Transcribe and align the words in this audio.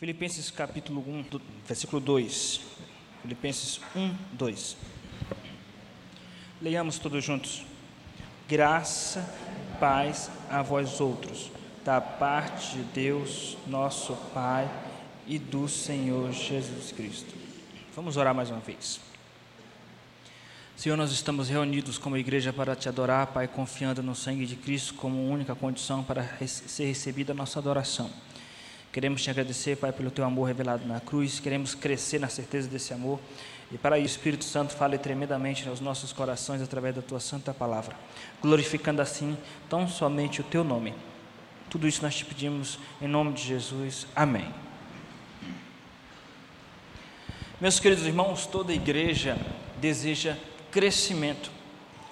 Filipenses 0.00 0.50
capítulo 0.50 1.04
1, 1.06 1.22
do- 1.24 1.42
versículo 1.66 2.00
2. 2.00 2.62
Filipenses 3.20 3.80
1, 3.94 4.14
2. 4.32 4.76
Leiamos 6.62 6.98
todos 6.98 7.22
juntos. 7.22 7.66
Graça, 8.48 9.22
paz 9.78 10.30
a 10.48 10.62
vós 10.62 11.02
outros, 11.02 11.50
da 11.84 12.00
parte 12.00 12.78
de 12.78 12.82
Deus, 12.84 13.58
nosso 13.66 14.16
Pai 14.32 14.68
e 15.26 15.38
do 15.38 15.68
Senhor 15.68 16.32
Jesus 16.32 16.92
Cristo. 16.92 17.34
Vamos 17.94 18.16
orar 18.16 18.34
mais 18.34 18.48
uma 18.50 18.60
vez. 18.60 18.98
Senhor, 20.76 20.96
nós 20.96 21.12
estamos 21.12 21.50
reunidos 21.50 21.98
como 21.98 22.16
igreja 22.16 22.54
para 22.54 22.74
te 22.74 22.88
adorar, 22.88 23.26
Pai, 23.26 23.46
confiando 23.46 24.02
no 24.02 24.14
sangue 24.14 24.46
de 24.46 24.56
Cristo 24.56 24.94
como 24.94 25.28
única 25.30 25.54
condição 25.54 26.02
para 26.02 26.26
ser 26.46 26.86
recebida 26.86 27.32
a 27.32 27.36
nossa 27.36 27.58
adoração. 27.58 28.10
Queremos 28.92 29.22
te 29.22 29.30
agradecer, 29.30 29.76
Pai, 29.76 29.92
pelo 29.92 30.10
teu 30.10 30.24
amor 30.24 30.44
revelado 30.44 30.86
na 30.86 31.00
cruz, 31.00 31.38
queremos 31.38 31.74
crescer 31.74 32.18
na 32.18 32.28
certeza 32.28 32.68
desse 32.68 32.92
amor 32.92 33.20
e 33.72 33.78
para 33.78 33.98
isso, 33.98 34.16
o 34.16 34.18
Espírito 34.18 34.44
Santo 34.44 34.74
fale 34.74 34.98
tremendamente 34.98 35.68
aos 35.68 35.80
nossos 35.80 36.12
corações 36.12 36.60
através 36.60 36.94
da 36.94 37.02
tua 37.02 37.20
santa 37.20 37.54
palavra, 37.54 37.94
glorificando 38.42 39.00
assim 39.00 39.38
tão 39.68 39.86
somente 39.86 40.40
o 40.40 40.44
teu 40.44 40.64
nome. 40.64 40.92
Tudo 41.68 41.86
isso 41.86 42.02
nós 42.02 42.16
te 42.16 42.24
pedimos 42.24 42.80
em 43.00 43.06
nome 43.06 43.32
de 43.32 43.42
Jesus. 43.44 44.08
Amém. 44.14 44.52
Meus 47.60 47.78
queridos 47.78 48.04
irmãos, 48.04 48.44
toda 48.44 48.72
igreja 48.72 49.38
deseja 49.80 50.36
crescimento. 50.72 51.52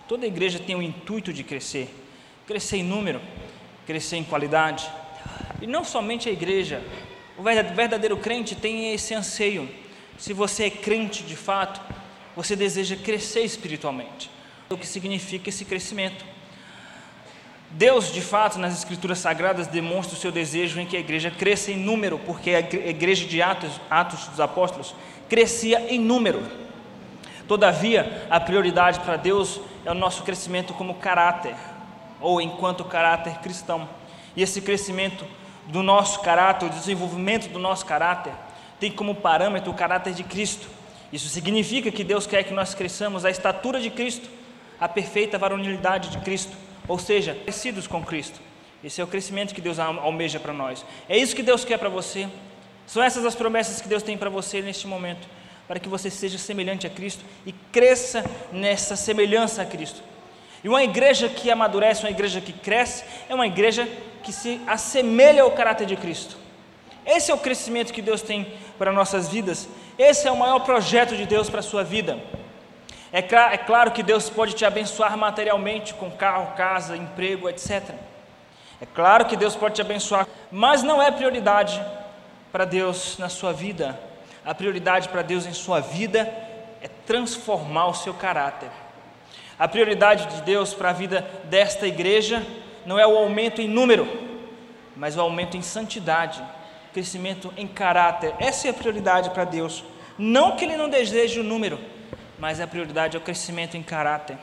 Toda 0.06 0.27
igreja 0.27 0.60
tem 0.60 0.77
o 0.77 0.83
intuito 0.83 1.33
de 1.33 1.42
crescer, 1.42 1.92
crescer 2.47 2.77
em 2.77 2.84
número, 2.84 3.20
crescer 3.84 4.16
em 4.16 4.24
qualidade. 4.24 4.88
E 5.61 5.67
não 5.67 5.85
somente 5.85 6.29
a 6.29 6.33
igreja, 6.33 6.83
o 7.37 7.43
verda- 7.43 7.75
verdadeiro 7.75 8.17
crente 8.17 8.55
tem 8.55 8.95
esse 8.95 9.15
anseio. 9.15 9.69
Se 10.17 10.33
você 10.33 10.65
é 10.65 10.71
crente 10.71 11.23
de 11.23 11.37
fato, 11.37 11.81
você 12.34 12.55
deseja 12.55 12.97
crescer 12.97 13.42
espiritualmente. 13.42 14.31
O 14.70 14.77
que 14.77 14.87
significa 14.87 15.48
esse 15.48 15.65
crescimento? 15.65 16.25
Deus, 17.70 18.12
de 18.12 18.20
fato, 18.20 18.59
nas 18.59 18.77
Escrituras 18.77 19.19
Sagradas, 19.19 19.67
demonstra 19.67 20.17
o 20.17 20.20
seu 20.20 20.33
desejo 20.33 20.81
em 20.81 20.87
que 20.87 20.97
a 20.97 21.00
igreja 21.00 21.31
cresça 21.31 21.70
em 21.70 21.77
número, 21.77 22.19
porque 22.19 22.50
a 22.50 22.61
igreja 22.61 23.27
de 23.27 23.43
Atos, 23.43 23.81
Atos 23.91 24.27
dos 24.28 24.41
Apóstolos 24.41 24.95
crescia 25.28 25.93
em 25.93 25.98
número. 25.98 26.43
Todavia, 27.47 28.27
a 28.31 28.41
prioridade 28.41 29.00
para 29.00 29.17
Deus 29.17 29.61
é 29.84 29.91
o 29.91 29.95
nosso 29.95 30.22
crescimento 30.22 30.72
como 30.75 30.95
caráter, 30.95 31.55
ou 32.20 32.41
enquanto 32.41 32.84
caráter 32.84 33.39
cristão. 33.41 33.89
E 34.34 34.43
esse 34.43 34.61
crescimento 34.61 35.25
do 35.69 35.83
nosso 35.83 36.20
caráter, 36.20 36.66
o 36.66 36.70
desenvolvimento 36.70 37.48
do 37.48 37.58
nosso 37.58 37.86
caráter, 37.86 38.33
tem 38.80 38.91
como 38.91 39.14
parâmetro 39.14 39.70
o 39.70 39.75
caráter 39.75 40.14
de 40.14 40.25
Cristo. 40.25 40.69
Isso 41.12 41.28
significa 41.28 41.91
que 41.91 42.02
Deus 42.02 42.27
quer 42.27 42.42
que 42.42 42.52
nós 42.52 42.75
cresçamos 42.75 43.25
à 43.25 43.30
estatura 43.30 43.80
de 43.80 43.91
Cristo, 43.91 44.28
à 44.80 44.88
perfeita 44.88 45.38
varonilidade 45.38 46.08
de 46.10 46.19
Cristo, 46.19 46.56
ou 46.86 46.98
seja, 46.98 47.34
parecidos 47.34 47.86
com 47.86 48.05
Cristo. 48.05 48.41
Esse 48.83 49.00
é 49.00 49.05
o 49.05 49.06
crescimento 49.06 49.55
que 49.55 49.60
Deus 49.60 49.78
al- 49.78 50.00
almeja 50.00 50.38
para 50.38 50.52
nós. 50.52 50.84
É 51.08 51.16
isso 51.16 51.34
que 51.34 51.42
Deus 51.42 51.64
quer 51.64 51.78
para 51.78 51.88
você. 51.88 52.28
São 52.86 53.03
essas 53.03 53.25
as 53.25 53.34
promessas 53.34 53.80
que 53.80 53.88
Deus 53.88 54.03
tem 54.03 54.16
para 54.16 54.30
você 54.30 54.62
neste 54.62 54.86
momento, 54.86 55.28
para 55.66 55.78
que 55.78 55.88
você 55.88 56.08
seja 56.10 56.38
semelhante 56.38 56.86
a 56.86 56.91
Cristo 56.91 57.22
e 57.44 57.53
cresça 57.53 58.25
nessa 58.53 58.97
semelhança 58.97 59.62
a 59.62 59.66
Cristo. 59.66 60.03
E 60.64 60.69
uma 60.69 60.82
igreja 60.82 61.28
que 61.28 61.50
amadurece, 61.50 62.05
uma 62.05 62.10
igreja 62.10 62.41
que 62.41 62.53
cresce, 62.53 63.05
é 63.28 63.34
uma 63.34 63.47
igreja 63.47 63.88
que 64.22 64.33
se 64.33 64.61
assemelha 64.66 65.42
ao 65.42 65.50
caráter 65.52 65.86
de 65.86 65.97
Cristo. 65.97 66.36
Esse 67.06 67.30
é 67.30 67.34
o 67.34 67.38
crescimento 67.38 67.92
que 67.92 68.02
Deus 68.02 68.20
tem 68.20 68.52
para 68.78 68.92
nossas 68.92 69.28
vidas. 69.28 69.69
Esse 69.98 70.28
é 70.28 70.30
o 70.30 70.36
maior 70.36 70.60
projeto 70.60 71.16
de 71.16 71.25
Deus 71.25 71.48
para 71.48 71.60
a 71.60 71.62
sua 71.62 71.83
vida. 71.83 72.19
É, 73.10 73.22
cla- 73.22 73.52
é 73.52 73.56
claro 73.56 73.91
que 73.91 74.02
Deus 74.02 74.28
pode 74.28 74.52
te 74.55 74.64
abençoar 74.64 75.16
materialmente 75.16 75.94
com 75.94 76.10
carro, 76.10 76.54
casa, 76.54 76.97
emprego, 76.97 77.48
etc. 77.48 77.82
É 78.81 78.87
claro 78.87 79.25
que 79.25 79.37
Deus 79.37 79.56
pode 79.56 79.76
te 79.76 79.81
abençoar, 79.81 80.26
mas 80.53 80.82
não 80.82 81.03
é 81.03 81.10
prioridade 81.10 81.82
para 82.53 82.64
Deus 82.66 83.16
na 83.19 83.28
sua 83.28 83.53
vida. 83.53 83.98
A 84.44 84.54
prioridade 84.54 85.09
para 85.09 85.22
Deus 85.22 85.47
em 85.47 85.53
sua 85.54 85.81
vida 85.81 86.20
é 86.82 86.88
transformar 87.06 87.87
o 87.87 87.94
seu 87.94 88.12
caráter. 88.14 88.69
A 89.59 89.66
prioridade 89.66 90.26
de 90.26 90.43
Deus 90.43 90.75
para 90.75 90.91
a 90.91 90.93
vida 90.93 91.26
desta 91.44 91.87
igreja 91.87 92.47
não 92.88 92.99
é 92.99 93.06
o 93.06 93.19
aumento 93.19 93.60
em 93.60 93.69
número, 93.69 94.09
mas 94.97 95.15
o 95.15 95.21
aumento 95.21 95.59
em 95.59 95.60
santidade, 95.60 96.43
crescimento 96.91 97.53
em 97.54 97.69
caráter. 97.69 98.34
Essa 98.38 98.66
é 98.66 98.71
a 98.71 98.75
prioridade 98.75 99.28
para 99.28 99.44
Deus. 99.44 99.84
Não 100.16 100.56
que 100.56 100.65
Ele 100.65 100.75
não 100.75 100.88
deseje 100.88 101.38
o 101.38 101.44
número, 101.44 101.78
mas 102.38 102.60
a 102.60 102.66
prioridade 102.66 103.15
é 103.15 103.21
o 103.21 103.22
crescimento 103.22 103.76
em 103.76 103.82
caráter. 103.82 104.38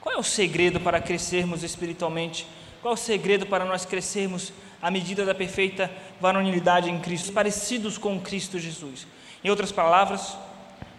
Qual 0.00 0.14
é 0.14 0.18
o 0.18 0.22
segredo 0.22 0.78
para 0.78 1.00
crescermos 1.00 1.64
espiritualmente? 1.64 2.46
Qual 2.80 2.92
é 2.92 2.94
o 2.94 2.96
segredo 2.96 3.44
para 3.44 3.64
nós 3.64 3.84
crescermos 3.84 4.52
à 4.80 4.88
medida 4.88 5.24
da 5.24 5.34
perfeita 5.34 5.90
varonilidade 6.20 6.88
em 6.88 7.00
Cristo, 7.00 7.32
parecidos 7.32 7.98
com 7.98 8.20
Cristo 8.20 8.56
Jesus? 8.56 9.04
Em 9.42 9.50
outras 9.50 9.72
palavras, 9.72 10.38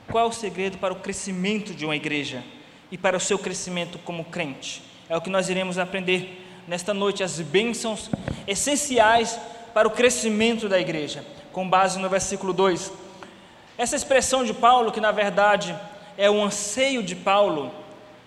qual 0.10 0.26
é 0.26 0.28
o 0.28 0.34
segredo 0.34 0.78
para 0.78 0.94
o 0.94 0.98
crescimento 0.98 1.74
de 1.74 1.86
uma 1.86 1.96
igreja 1.96 2.44
e 2.92 2.98
para 2.98 3.16
o 3.16 3.20
seu 3.22 3.40
crescimento 3.40 3.98
como 4.00 4.26
crente? 4.26 4.91
É 5.12 5.18
o 5.18 5.20
que 5.20 5.30
nós 5.30 5.50
iremos 5.50 5.78
aprender 5.78 6.42
nesta 6.66 6.94
noite, 6.94 7.22
as 7.22 7.38
bênçãos 7.42 8.10
essenciais 8.48 9.38
para 9.74 9.86
o 9.86 9.92
crescimento 9.92 10.70
da 10.70 10.80
igreja, 10.80 11.26
com 11.52 11.70
base 11.70 12.00
no 12.00 12.08
versículo 12.08 12.54
2. 12.54 12.94
Essa 13.78 13.98
expressão 13.98 14.46
de 14.46 14.54
Paulo, 14.54 14.90
que 14.90 15.02
na 15.02 15.12
verdade 15.12 15.78
é 16.18 16.32
um 16.32 16.46
anseio 16.46 17.04
de 17.04 17.14
Paulo, 17.14 17.74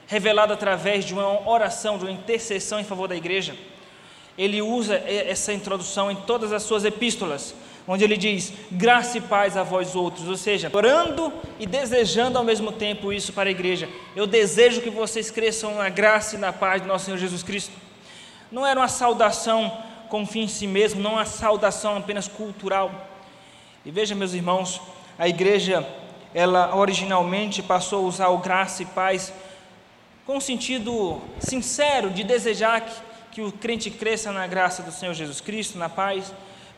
revelado 0.06 0.52
através 0.52 1.06
de 1.06 1.14
uma 1.14 1.48
oração, 1.48 1.96
de 1.96 2.04
uma 2.04 2.12
intercessão 2.12 2.78
em 2.78 2.84
favor 2.84 3.08
da 3.08 3.16
igreja, 3.16 3.56
ele 4.36 4.60
usa 4.60 4.96
essa 5.06 5.54
introdução 5.54 6.10
em 6.10 6.16
todas 6.16 6.52
as 6.52 6.64
suas 6.64 6.84
epístolas, 6.84 7.54
onde 7.86 8.04
ele 8.04 8.16
diz: 8.16 8.52
graça 8.70 9.18
e 9.18 9.20
paz 9.20 9.56
a 9.56 9.62
vós 9.62 9.94
outros, 9.94 10.28
ou 10.28 10.36
seja, 10.36 10.70
orando 10.72 11.32
e 11.58 11.66
desejando 11.66 12.38
ao 12.38 12.44
mesmo 12.44 12.72
tempo 12.72 13.12
isso 13.12 13.32
para 13.32 13.48
a 13.48 13.52
igreja. 13.52 13.88
Eu 14.14 14.26
desejo 14.26 14.80
que 14.80 14.90
vocês 14.90 15.30
cresçam 15.30 15.74
na 15.76 15.88
graça 15.88 16.36
e 16.36 16.38
na 16.38 16.52
paz 16.52 16.82
do 16.82 16.88
nosso 16.88 17.06
Senhor 17.06 17.18
Jesus 17.18 17.42
Cristo. 17.42 17.72
Não 18.50 18.66
era 18.66 18.78
uma 18.78 18.88
saudação 18.88 19.76
com 20.08 20.26
fim 20.26 20.42
em 20.42 20.48
si 20.48 20.66
mesmo, 20.66 21.00
não 21.00 21.14
uma 21.14 21.24
saudação 21.24 21.96
apenas 21.96 22.28
cultural. 22.28 23.08
E 23.84 23.90
veja, 23.90 24.14
meus 24.14 24.32
irmãos, 24.32 24.80
a 25.18 25.28
igreja, 25.28 25.86
ela 26.32 26.74
originalmente 26.76 27.62
passou 27.62 28.04
a 28.04 28.08
usar 28.08 28.28
o 28.28 28.38
graça 28.38 28.82
e 28.82 28.86
paz 28.86 29.32
com 30.26 30.36
um 30.36 30.40
sentido 30.40 31.20
sincero 31.38 32.10
de 32.10 32.24
desejar 32.24 32.80
que, 32.80 32.92
que 33.32 33.42
o 33.42 33.52
crente 33.52 33.90
cresça 33.90 34.32
na 34.32 34.46
graça 34.46 34.82
do 34.82 34.90
Senhor 34.90 35.12
Jesus 35.12 35.40
Cristo, 35.40 35.76
na 35.76 35.88
paz. 35.88 36.32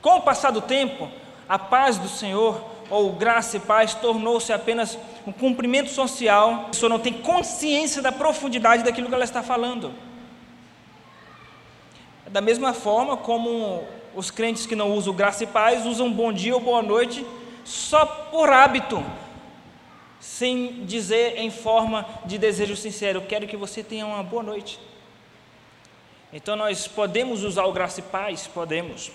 Com 0.06 0.19
o 0.19 0.21
passar 0.21 0.53
do 0.53 0.61
tempo, 0.61 1.11
a 1.49 1.59
paz 1.59 1.99
do 1.99 2.09
Senhor, 2.09 2.65
ou 2.89 3.11
graça 3.11 3.56
e 3.56 3.61
paz, 3.61 3.93
tornou-se 3.93 4.53
apenas 4.53 4.97
um 5.27 5.33
cumprimento 5.33 5.91
social. 5.91 6.53
A 6.53 6.69
pessoa 6.69 6.89
não 6.89 7.00
tem 7.00 7.12
consciência 7.12 8.00
da 8.00 8.12
profundidade 8.12 8.84
daquilo 8.84 9.09
que 9.09 9.15
ela 9.17 9.25
está 9.25 9.43
falando. 9.43 9.93
Da 12.28 12.41
mesma 12.41 12.72
forma 12.72 13.17
como 13.17 13.83
os 14.15 14.31
crentes 14.31 14.65
que 14.65 14.77
não 14.77 14.93
usam 14.93 15.12
graça 15.12 15.43
e 15.43 15.47
paz 15.49 15.84
usam 15.84 16.12
bom 16.12 16.33
dia 16.33 16.55
ou 16.55 16.61
boa 16.61 16.83
noite 16.83 17.27
só 17.65 18.06
por 18.06 18.49
hábito, 18.49 19.05
sem 20.21 20.84
dizer 20.84 21.37
em 21.37 21.50
forma 21.50 22.06
de 22.25 22.38
desejo 22.38 22.77
sincero: 22.77 23.23
quero 23.23 23.49
que 23.49 23.56
você 23.56 23.83
tenha 23.83 24.06
uma 24.06 24.23
boa 24.23 24.44
noite. 24.44 24.78
Então 26.33 26.55
nós 26.55 26.87
podemos 26.87 27.43
usar 27.43 27.65
o 27.65 27.73
graça 27.73 27.99
e 27.99 28.05
paz? 28.05 28.47
Podemos. 28.47 29.11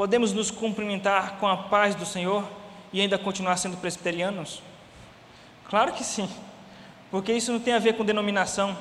Podemos 0.00 0.32
nos 0.32 0.50
cumprimentar 0.50 1.36
com 1.38 1.46
a 1.46 1.58
paz 1.58 1.94
do 1.94 2.06
Senhor 2.06 2.42
e 2.90 3.02
ainda 3.02 3.18
continuar 3.18 3.58
sendo 3.58 3.76
presbiterianos? 3.76 4.62
Claro 5.68 5.92
que 5.92 6.02
sim, 6.02 6.26
porque 7.10 7.30
isso 7.34 7.52
não 7.52 7.60
tem 7.60 7.74
a 7.74 7.78
ver 7.78 7.92
com 7.98 8.02
denominação. 8.02 8.74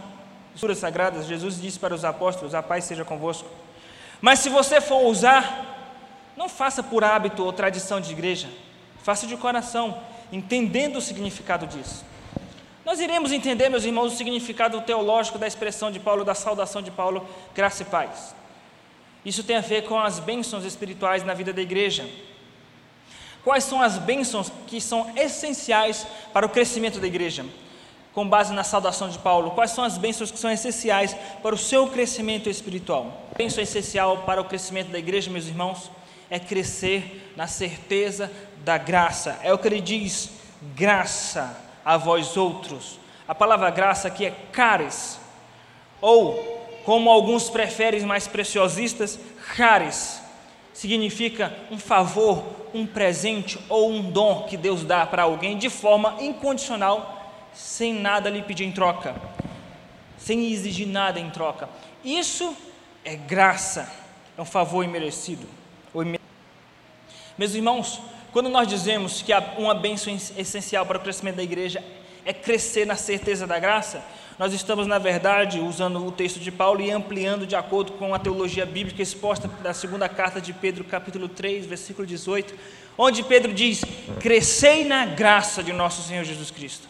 Escrituras 0.52 0.78
sagradas, 0.78 1.26
Jesus 1.26 1.60
disse 1.60 1.78
para 1.78 1.94
os 1.94 2.06
apóstolos: 2.06 2.56
A 2.56 2.64
paz 2.64 2.86
seja 2.86 3.04
convosco. 3.04 3.50
Mas 4.22 4.40
se 4.40 4.48
você 4.48 4.80
for 4.80 5.08
usar, 5.08 5.92
não 6.38 6.48
faça 6.48 6.82
por 6.82 7.04
hábito 7.04 7.44
ou 7.44 7.52
tradição 7.52 8.00
de 8.00 8.14
igreja, 8.14 8.48
faça 9.04 9.28
de 9.28 9.36
coração, 9.36 10.02
entendendo 10.32 11.00
o 11.00 11.02
significado 11.02 11.68
disso. 11.68 12.06
Nós 12.86 13.02
iremos 13.02 13.34
entender, 13.34 13.68
meus 13.68 13.84
irmãos, 13.84 14.14
o 14.14 14.16
significado 14.16 14.80
teológico 14.84 15.38
da 15.38 15.48
expressão 15.48 15.92
de 15.92 16.00
Paulo, 16.00 16.24
da 16.24 16.34
saudação 16.34 16.82
de 16.82 16.92
Paulo, 16.92 17.28
graça 17.54 17.84
e 17.84 17.86
paz. 17.88 18.39
Isso 19.26 19.44
tem 19.44 19.58
a 19.58 19.62
ver 19.62 19.84
com 19.84 20.00
as 20.00 20.20
bênçãos 20.20 20.64
espirituais 20.64 21.24
na 21.24 21.34
vida 21.34 21.52
da 21.52 21.62
igreja. 21.62 22.10
Quais 23.44 23.64
são 23.64 23.82
as 23.82 23.98
bênçãos 23.98 24.52
que 24.68 24.80
são 24.80 25.12
essenciais 25.16 26.06
para 26.34 26.46
o 26.46 26.50
crescimento 26.50 27.00
da 27.00 27.08
igreja? 27.08 27.46
Com 28.14 28.28
base 28.28 28.54
na 28.54 28.64
saudação 28.64 29.08
de 29.08 29.20
Paulo, 29.20 29.52
quais 29.52 29.72
são 29.72 29.84
as 29.84 29.98
bênçãos 29.98 30.32
que 30.32 30.40
são 30.40 30.52
essenciais 30.52 31.16
para 31.42 31.56
o 31.56 31.58
seu 31.58 31.88
crescimento 31.88 32.50
espiritual? 32.50 33.28
A 33.32 33.38
bênção 33.38 33.64
essencial 33.64 34.20
para 34.20 34.42
o 34.42 34.46
crescimento 34.46 34.90
da 34.90 35.00
igreja, 35.00 35.32
meus 35.32 35.48
irmãos, 35.48 35.90
é 36.30 36.38
crescer 36.38 37.34
na 37.36 37.48
certeza 37.48 38.32
da 38.58 38.78
graça. 38.78 39.40
É 39.42 39.54
o 39.54 39.58
que 39.58 39.68
ele 39.68 39.82
diz: 39.82 40.30
graça 40.76 41.56
a 41.86 41.98
vós 41.98 42.36
outros. 42.36 43.00
A 43.28 43.36
palavra 43.36 43.70
graça 43.70 44.08
aqui 44.08 44.26
é 44.26 44.32
caris, 44.52 45.20
ou 46.02 46.59
como 46.90 47.12
alguns 47.12 47.52
preferem 47.52 48.02
mais 48.02 48.28
preciosistas, 48.28 49.20
charis. 49.56 50.20
Significa 50.74 51.56
um 51.70 51.78
favor, 51.78 52.44
um 52.74 52.84
presente 52.84 53.60
ou 53.70 53.92
um 53.92 54.10
dom 54.10 54.48
que 54.50 54.58
Deus 54.58 54.84
dá 54.84 55.06
para 55.06 55.22
alguém 55.22 55.56
de 55.56 55.70
forma 55.70 56.16
incondicional, 56.20 57.32
sem 57.54 57.94
nada 57.94 58.28
lhe 58.28 58.42
pedir 58.42 58.64
em 58.64 58.72
troca, 58.72 59.16
sem 60.18 60.52
exigir 60.52 60.88
nada 60.88 61.20
em 61.20 61.30
troca. 61.30 61.70
Isso 62.04 62.58
é 63.06 63.16
graça, 63.16 63.88
é 64.36 64.42
um 64.42 64.46
favor 64.46 64.84
imerecido. 64.84 65.46
Meus 67.38 67.54
irmãos, 67.54 68.02
quando 68.32 68.50
nós 68.50 68.68
dizemos 68.68 69.22
que 69.22 69.32
uma 69.60 69.76
bênção 69.76 70.12
essencial 70.36 70.88
para 70.88 70.98
o 70.98 71.02
crescimento 71.02 71.36
da 71.36 71.44
igreja 71.44 71.84
é 72.26 72.34
crescer 72.34 72.88
na 72.88 72.96
certeza 72.96 73.46
da 73.46 73.60
graça, 73.60 74.04
nós 74.40 74.54
estamos, 74.54 74.88
na 74.88 74.98
verdade, 74.98 75.60
usando 75.60 76.02
o 76.08 76.14
texto 76.14 76.40
de 76.40 76.50
Paulo 76.50 76.80
e 76.80 76.90
ampliando 76.90 77.46
de 77.46 77.58
acordo 77.58 77.92
com 77.92 78.16
a 78.16 78.20
teologia 78.20 78.66
bíblica 78.66 79.02
exposta 79.02 79.50
da 79.62 79.74
segunda 79.74 80.08
carta 80.08 80.40
de 80.40 80.54
Pedro, 80.54 80.86
capítulo 80.86 81.28
3, 81.28 81.66
versículo 81.66 82.08
18, 82.08 82.56
onde 82.98 83.22
Pedro 83.22 83.54
diz: 83.54 83.84
Crescei 84.22 84.86
na 84.86 85.06
graça 85.06 85.62
de 85.62 85.74
nosso 85.74 86.02
Senhor 86.04 86.24
Jesus 86.24 86.52
Cristo. 86.52 86.88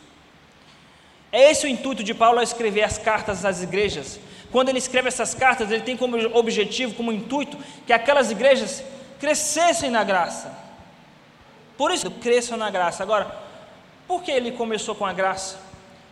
É 1.31 1.50
esse 1.50 1.66
o 1.66 1.69
intuito 1.69 2.04
de 2.04 2.13
Paulo 2.13 2.38
ao 2.38 2.44
escrever 2.44 2.84
as 2.84 3.00
cartas 3.00 3.44
às 3.44 3.63
igrejas. 3.63 4.19
Quando 4.52 4.69
ele 4.69 4.78
escreve 4.78 5.07
essas 5.07 5.34
cartas, 5.34 5.72
ele 5.72 5.81
tem 5.81 5.98
como 5.98 6.18
objetivo, 6.38 6.94
como 6.94 7.12
intuito, 7.12 7.57
que 7.88 7.92
aquelas 7.92 8.30
igrejas 8.30 8.84
crescessem 9.19 9.90
na 9.90 10.04
graça. 10.04 10.56
Por 11.75 11.90
isso, 11.90 12.12
cresçam 12.12 12.60
na 12.60 12.69
graça. 12.69 13.02
Agora, 13.02 13.36
por 14.07 14.22
que 14.22 14.30
ele 14.30 14.52
começou 14.52 14.94
com 14.94 15.06
a 15.06 15.13
graça? 15.13 15.69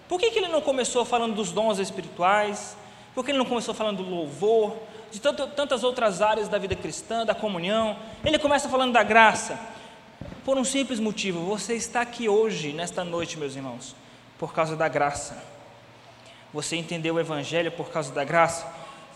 Por 0.08 0.20
que, 0.20 0.32
que 0.32 0.40
ele 0.40 0.48
não 0.48 0.62
começou 0.62 1.04
falando 1.04 1.36
dos 1.36 1.52
dons 1.52 1.80
espirituais? 1.80 2.78
Por 3.14 3.26
que 3.26 3.32
ele 3.32 3.38
não 3.38 3.46
começou 3.46 3.74
falando 3.74 4.04
do 4.04 4.10
louvor? 4.10 4.76
De 5.12 5.20
tanto, 5.20 5.48
tantas 5.48 5.84
outras 5.84 6.22
áreas 6.22 6.48
da 6.48 6.58
vida 6.58 6.76
cristã, 6.76 7.26
da 7.26 7.36
comunhão? 7.36 7.98
Ele 8.24 8.40
começa 8.40 8.70
falando 8.70 8.94
da 8.94 9.04
graça. 9.04 9.60
Por 10.46 10.58
um 10.58 10.64
simples 10.64 11.00
motivo: 11.00 11.46
você 11.46 11.74
está 11.74 12.02
aqui 12.02 12.30
hoje, 12.30 12.74
nesta 12.74 13.04
noite, 13.04 13.38
meus 13.38 13.56
irmãos, 13.56 13.96
por 14.38 14.54
causa 14.54 14.76
da 14.76 14.88
graça. 14.88 15.44
Você 16.54 16.76
entendeu 16.76 17.16
o 17.16 17.20
Evangelho 17.20 17.72
por 17.72 17.90
causa 17.90 18.14
da 18.14 18.24
graça? 18.24 18.66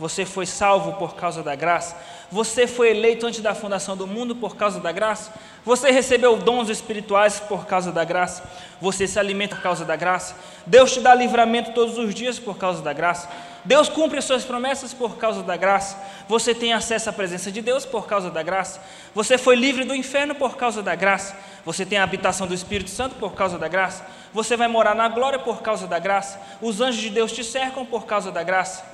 Você 0.01 0.25
foi 0.25 0.48
salvo 0.48 0.94
por 0.94 1.13
causa 1.13 1.44
da 1.44 1.53
graça? 1.53 1.95
Você 2.31 2.65
foi 2.65 2.89
eleito 2.89 3.27
antes 3.27 3.39
da 3.39 3.53
fundação 3.53 3.95
do 3.95 4.07
mundo 4.07 4.36
por 4.36 4.56
causa 4.56 4.80
da 4.80 4.92
graça? 4.92 5.31
Você 5.63 5.92
recebeu 5.92 6.38
dons 6.38 6.69
espirituais 6.69 7.39
por 7.39 7.68
causa 7.68 7.92
da 7.92 8.03
graça? 8.03 8.42
Você 8.81 9.06
se 9.06 9.19
alimenta 9.19 9.56
por 9.56 9.62
causa 9.62 9.86
da 9.86 9.95
graça? 9.95 10.36
Deus 10.65 10.92
te 10.92 11.01
dá 11.01 11.13
livramento 11.13 11.74
todos 11.74 12.00
os 12.00 12.15
dias 12.15 12.39
por 12.39 12.57
causa 12.57 12.81
da 12.81 12.92
graça? 12.94 13.30
Deus 13.63 13.89
cumpre 13.89 14.18
as 14.18 14.25
suas 14.25 14.44
promessas 14.44 14.92
por 14.92 15.18
causa 15.18 15.44
da 15.44 15.56
graça. 15.56 15.95
Você 16.27 16.56
tem 16.56 16.74
acesso 16.74 17.12
à 17.12 17.13
presença 17.13 17.51
de 17.51 17.62
Deus 17.62 17.86
por 17.86 18.07
causa 18.07 18.31
da 18.31 18.42
graça. 18.42 18.81
Você 19.13 19.38
foi 19.38 19.56
livre 19.56 19.83
do 19.83 19.94
inferno 19.94 20.33
por 20.33 20.57
causa 20.57 20.81
da 20.81 20.95
graça. 20.95 21.38
Você 21.63 21.86
tem 21.86 22.00
a 22.00 22.03
habitação 22.03 22.48
do 22.48 22.56
Espírito 22.56 22.89
Santo 22.89 23.18
por 23.18 23.33
causa 23.33 23.59
da 23.59 23.68
graça. 23.68 24.03
Você 24.33 24.57
vai 24.57 24.68
morar 24.68 24.95
na 24.95 25.07
glória 25.07 25.38
por 25.38 25.62
causa 25.62 25.86
da 25.86 26.00
graça. 26.00 26.42
Os 26.59 26.81
anjos 26.81 27.03
de 27.03 27.12
Deus 27.12 27.31
te 27.31 27.44
cercam 27.44 27.86
por 27.86 28.07
causa 28.07 28.31
da 28.31 28.42
graça. 28.42 28.90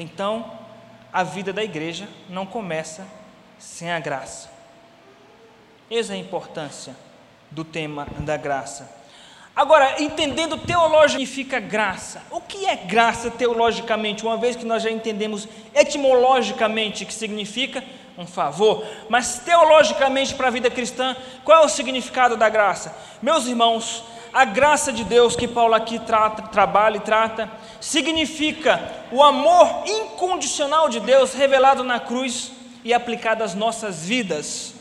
Então, 0.00 0.50
a 1.12 1.22
vida 1.22 1.52
da 1.52 1.62
igreja 1.62 2.08
não 2.26 2.46
começa 2.46 3.06
sem 3.58 3.92
a 3.92 4.00
graça. 4.00 4.50
Eis 5.90 6.10
a 6.10 6.16
importância 6.16 6.96
do 7.50 7.64
tema 7.64 8.06
da 8.20 8.38
graça. 8.38 8.90
Agora, 9.54 10.00
entendendo 10.00 10.56
teologicamente 10.56 11.26
significa 11.26 11.60
graça. 11.60 12.22
O 12.30 12.40
que 12.40 12.64
é 12.64 12.76
graça 12.76 13.30
teologicamente? 13.30 14.24
Uma 14.24 14.38
vez 14.38 14.56
que 14.56 14.64
nós 14.64 14.82
já 14.82 14.90
entendemos 14.90 15.46
etimologicamente 15.74 17.04
que 17.04 17.12
significa 17.12 17.84
um 18.16 18.26
favor, 18.26 18.86
mas 19.10 19.40
teologicamente 19.40 20.34
para 20.34 20.46
a 20.46 20.50
vida 20.50 20.70
cristã, 20.70 21.14
qual 21.44 21.62
é 21.62 21.66
o 21.66 21.68
significado 21.68 22.38
da 22.38 22.48
graça? 22.48 22.96
Meus 23.20 23.46
irmãos, 23.46 24.02
a 24.32 24.46
graça 24.46 24.92
de 24.92 25.04
Deus 25.04 25.36
que 25.36 25.48
Paulo 25.48 25.74
aqui 25.74 25.98
trata, 25.98 26.42
trabalha 26.42 26.96
e 26.96 27.00
trata, 27.00 27.50
significa 27.80 29.06
o 29.10 29.22
amor 29.22 29.84
incondicional 29.86 30.88
de 30.88 31.00
Deus 31.00 31.32
revelado 31.32 31.82
na 31.82 31.98
cruz 31.98 32.52
e 32.84 32.92
aplicado 32.92 33.42
às 33.42 33.54
nossas 33.54 34.04
vidas. 34.04 34.74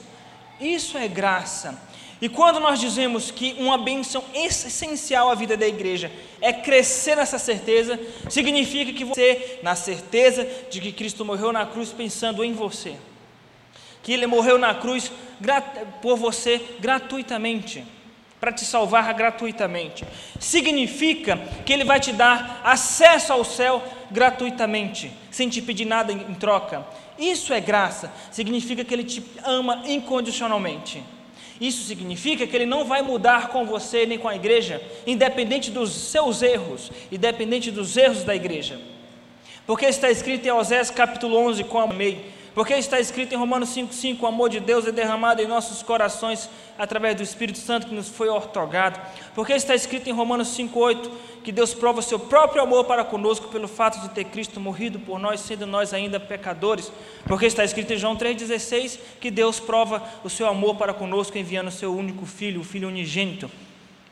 Isso 0.59 0.97
é 0.97 1.07
graça. 1.07 1.79
E 2.21 2.27
quando 2.27 2.59
nós 2.59 2.79
dizemos 2.79 3.31
que 3.31 3.55
uma 3.57 3.77
bênção 3.77 4.23
essencial 4.33 5.29
à 5.29 5.35
vida 5.35 5.55
da 5.55 5.65
igreja 5.65 6.11
é 6.41 6.51
crescer 6.51 7.15
nessa 7.15 7.39
certeza, 7.39 7.97
significa 8.29 8.91
que 8.91 9.05
você, 9.05 9.59
na 9.63 9.73
certeza 9.73 10.45
de 10.69 10.81
que 10.81 10.91
Cristo 10.91 11.23
morreu 11.23 11.53
na 11.53 11.65
cruz 11.65 11.93
pensando 11.93 12.43
em 12.43 12.51
você, 12.51 12.95
que 14.03 14.11
Ele 14.11 14.27
morreu 14.27 14.57
na 14.57 14.75
cruz 14.75 15.09
por 16.01 16.17
você 16.17 16.61
gratuitamente, 16.79 17.85
para 18.39 18.51
te 18.51 18.63
salvar 18.63 19.13
gratuitamente, 19.13 20.05
significa 20.39 21.37
que 21.65 21.73
Ele 21.73 21.83
vai 21.83 21.99
te 21.99 22.13
dar 22.13 22.61
acesso 22.63 23.33
ao 23.33 23.43
céu 23.43 23.83
gratuitamente, 24.09 25.11
sem 25.29 25.49
te 25.49 25.61
pedir 25.61 25.85
nada 25.85 26.13
em 26.13 26.33
troca. 26.35 26.85
Isso 27.17 27.53
é 27.53 27.59
graça, 27.59 28.11
significa 28.31 28.83
que 28.83 28.93
Ele 28.93 29.03
te 29.03 29.23
ama 29.43 29.83
incondicionalmente. 29.85 31.03
Isso 31.59 31.83
significa 31.83 32.47
que 32.47 32.55
ele 32.55 32.65
não 32.65 32.85
vai 32.85 33.01
mudar 33.01 33.49
com 33.49 33.65
você 33.65 34.05
nem 34.05 34.17
com 34.17 34.29
a 34.29 34.35
igreja, 34.35 34.81
independente 35.05 35.69
dos 35.69 35.91
seus 35.91 36.41
erros, 36.41 36.89
independente 37.11 37.69
dos 37.69 37.97
erros 37.97 38.23
da 38.23 38.33
igreja. 38.33 38.79
Porque 39.67 39.85
está 39.85 40.09
escrito 40.09 40.47
em 40.47 40.51
Osés 40.51 40.89
capítulo 40.89 41.35
11, 41.37 41.65
como 41.65 41.91
amei, 41.91 42.31
porque 42.59 42.73
está 42.73 42.99
escrito 42.99 43.33
em 43.33 43.37
Romanos 43.37 43.69
5,5: 43.69 44.17
o 44.19 44.27
amor 44.27 44.49
de 44.49 44.59
Deus 44.59 44.85
é 44.85 44.91
derramado 44.91 45.41
em 45.41 45.47
nossos 45.47 45.81
corações 45.81 46.49
através 46.77 47.15
do 47.15 47.23
Espírito 47.23 47.57
Santo 47.57 47.87
que 47.87 47.95
nos 47.95 48.09
foi 48.09 48.27
otorgado. 48.27 48.99
Porque 49.33 49.53
está 49.53 49.73
escrito 49.73 50.09
em 50.09 50.11
Romanos 50.11 50.49
5,8: 50.57 51.09
que 51.41 51.53
Deus 51.53 51.73
prova 51.73 51.99
o 51.99 52.03
seu 52.03 52.19
próprio 52.19 52.61
amor 52.61 52.83
para 52.83 53.05
conosco 53.05 53.47
pelo 53.47 53.65
fato 53.65 54.01
de 54.01 54.09
ter 54.09 54.25
Cristo 54.25 54.59
morrido 54.59 54.99
por 54.99 55.17
nós, 55.17 55.39
sendo 55.39 55.65
nós 55.65 55.93
ainda 55.93 56.19
pecadores. 56.19 56.91
Porque 57.25 57.45
está 57.45 57.63
escrito 57.63 57.93
em 57.93 57.97
João 57.97 58.17
3,16: 58.17 58.99
que 59.21 59.31
Deus 59.31 59.57
prova 59.61 60.03
o 60.21 60.29
seu 60.29 60.45
amor 60.45 60.75
para 60.75 60.93
conosco 60.93 61.37
enviando 61.37 61.69
o 61.69 61.71
seu 61.71 61.95
único 61.95 62.25
filho, 62.25 62.59
o 62.59 62.65
Filho 62.65 62.89
unigênito. 62.89 63.49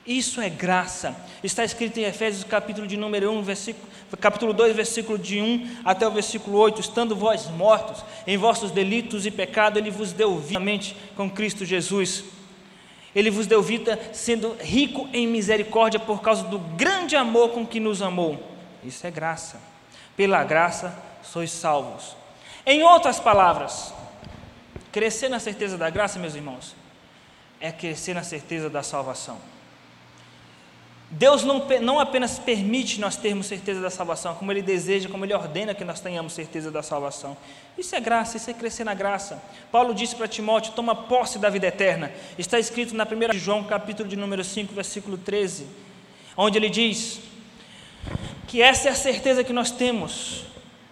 Isso 0.07 0.39
é 0.39 0.49
graça. 0.49 1.13
Está 1.43 1.65
escrito 1.65 1.97
em 1.97 2.03
Efésios 2.03 2.45
capítulo 2.45 2.87
de 2.87 2.95
número 2.95 3.29
1, 3.29 3.43
versículo, 3.43 3.85
capítulo 4.21 4.53
2, 4.53 4.73
versículo 4.73 5.17
de 5.17 5.41
1 5.41 5.79
até 5.83 6.07
o 6.07 6.11
versículo 6.11 6.57
8, 6.59 6.79
estando 6.79 7.13
vós 7.13 7.47
mortos 7.47 8.05
em 8.27 8.37
vossos 8.37 8.71
delitos 8.71 9.25
e 9.25 9.31
pecado, 9.31 9.79
ele 9.79 9.89
vos 9.89 10.11
deu 10.11 10.37
vida 10.37 10.59
com 11.15 11.31
Cristo 11.31 11.63
Jesus. 11.63 12.25
Ele 13.15 13.31
vos 13.31 13.47
deu 13.47 13.63
vida 13.63 13.97
sendo 14.13 14.57
rico 14.59 15.07
em 15.13 15.25
misericórdia 15.25 15.97
por 15.97 16.21
causa 16.21 16.43
do 16.43 16.59
grande 16.59 17.15
amor 17.15 17.51
com 17.51 17.65
que 17.65 17.79
nos 17.79 18.01
amou. 18.01 18.37
Isso 18.83 19.07
é 19.07 19.09
graça. 19.09 19.59
Pela 20.17 20.43
graça 20.43 20.93
sois 21.23 21.51
salvos. 21.51 22.17
Em 22.65 22.83
outras 22.83 23.17
palavras, 23.17 23.93
crescer 24.91 25.29
na 25.29 25.39
certeza 25.39 25.77
da 25.77 25.89
graça, 25.89 26.19
meus 26.19 26.35
irmãos, 26.35 26.75
é 27.61 27.71
crescer 27.71 28.13
na 28.13 28.23
certeza 28.23 28.69
da 28.69 28.83
salvação. 28.83 29.37
Deus 31.09 31.43
não, 31.43 31.65
não 31.81 31.99
apenas 31.99 32.37
permite 32.37 32.99
nós 32.99 33.15
termos 33.15 33.47
certeza 33.47 33.79
da 33.79 33.89
salvação, 33.89 34.35
como 34.35 34.51
Ele 34.51 34.61
deseja, 34.61 35.07
como 35.07 35.23
Ele 35.23 35.33
ordena 35.33 35.73
que 35.73 35.85
nós 35.85 36.01
tenhamos 36.01 36.33
certeza 36.33 36.69
da 36.69 36.83
salvação. 36.83 37.37
Isso 37.77 37.95
é 37.95 37.99
graça, 37.99 38.35
isso 38.35 38.49
é 38.49 38.53
crescer 38.53 38.83
na 38.83 38.93
graça. 38.93 39.41
Paulo 39.71 39.93
disse 39.93 40.15
para 40.15 40.27
Timóteo: 40.27 40.73
toma 40.73 40.93
posse 40.93 41.39
da 41.39 41.49
vida 41.49 41.67
eterna. 41.67 42.11
Está 42.37 42.59
escrito 42.59 42.93
na 42.93 43.05
1 43.05 43.37
João, 43.37 43.63
capítulo 43.63 44.09
de 44.09 44.17
número 44.17 44.43
5, 44.43 44.73
versículo 44.73 45.17
13, 45.17 45.65
onde 46.35 46.57
ele 46.57 46.69
diz 46.69 47.21
que 48.45 48.61
essa 48.61 48.89
é 48.89 48.91
a 48.91 48.95
certeza 48.95 49.45
que 49.45 49.53
nós 49.53 49.71
temos, 49.71 50.45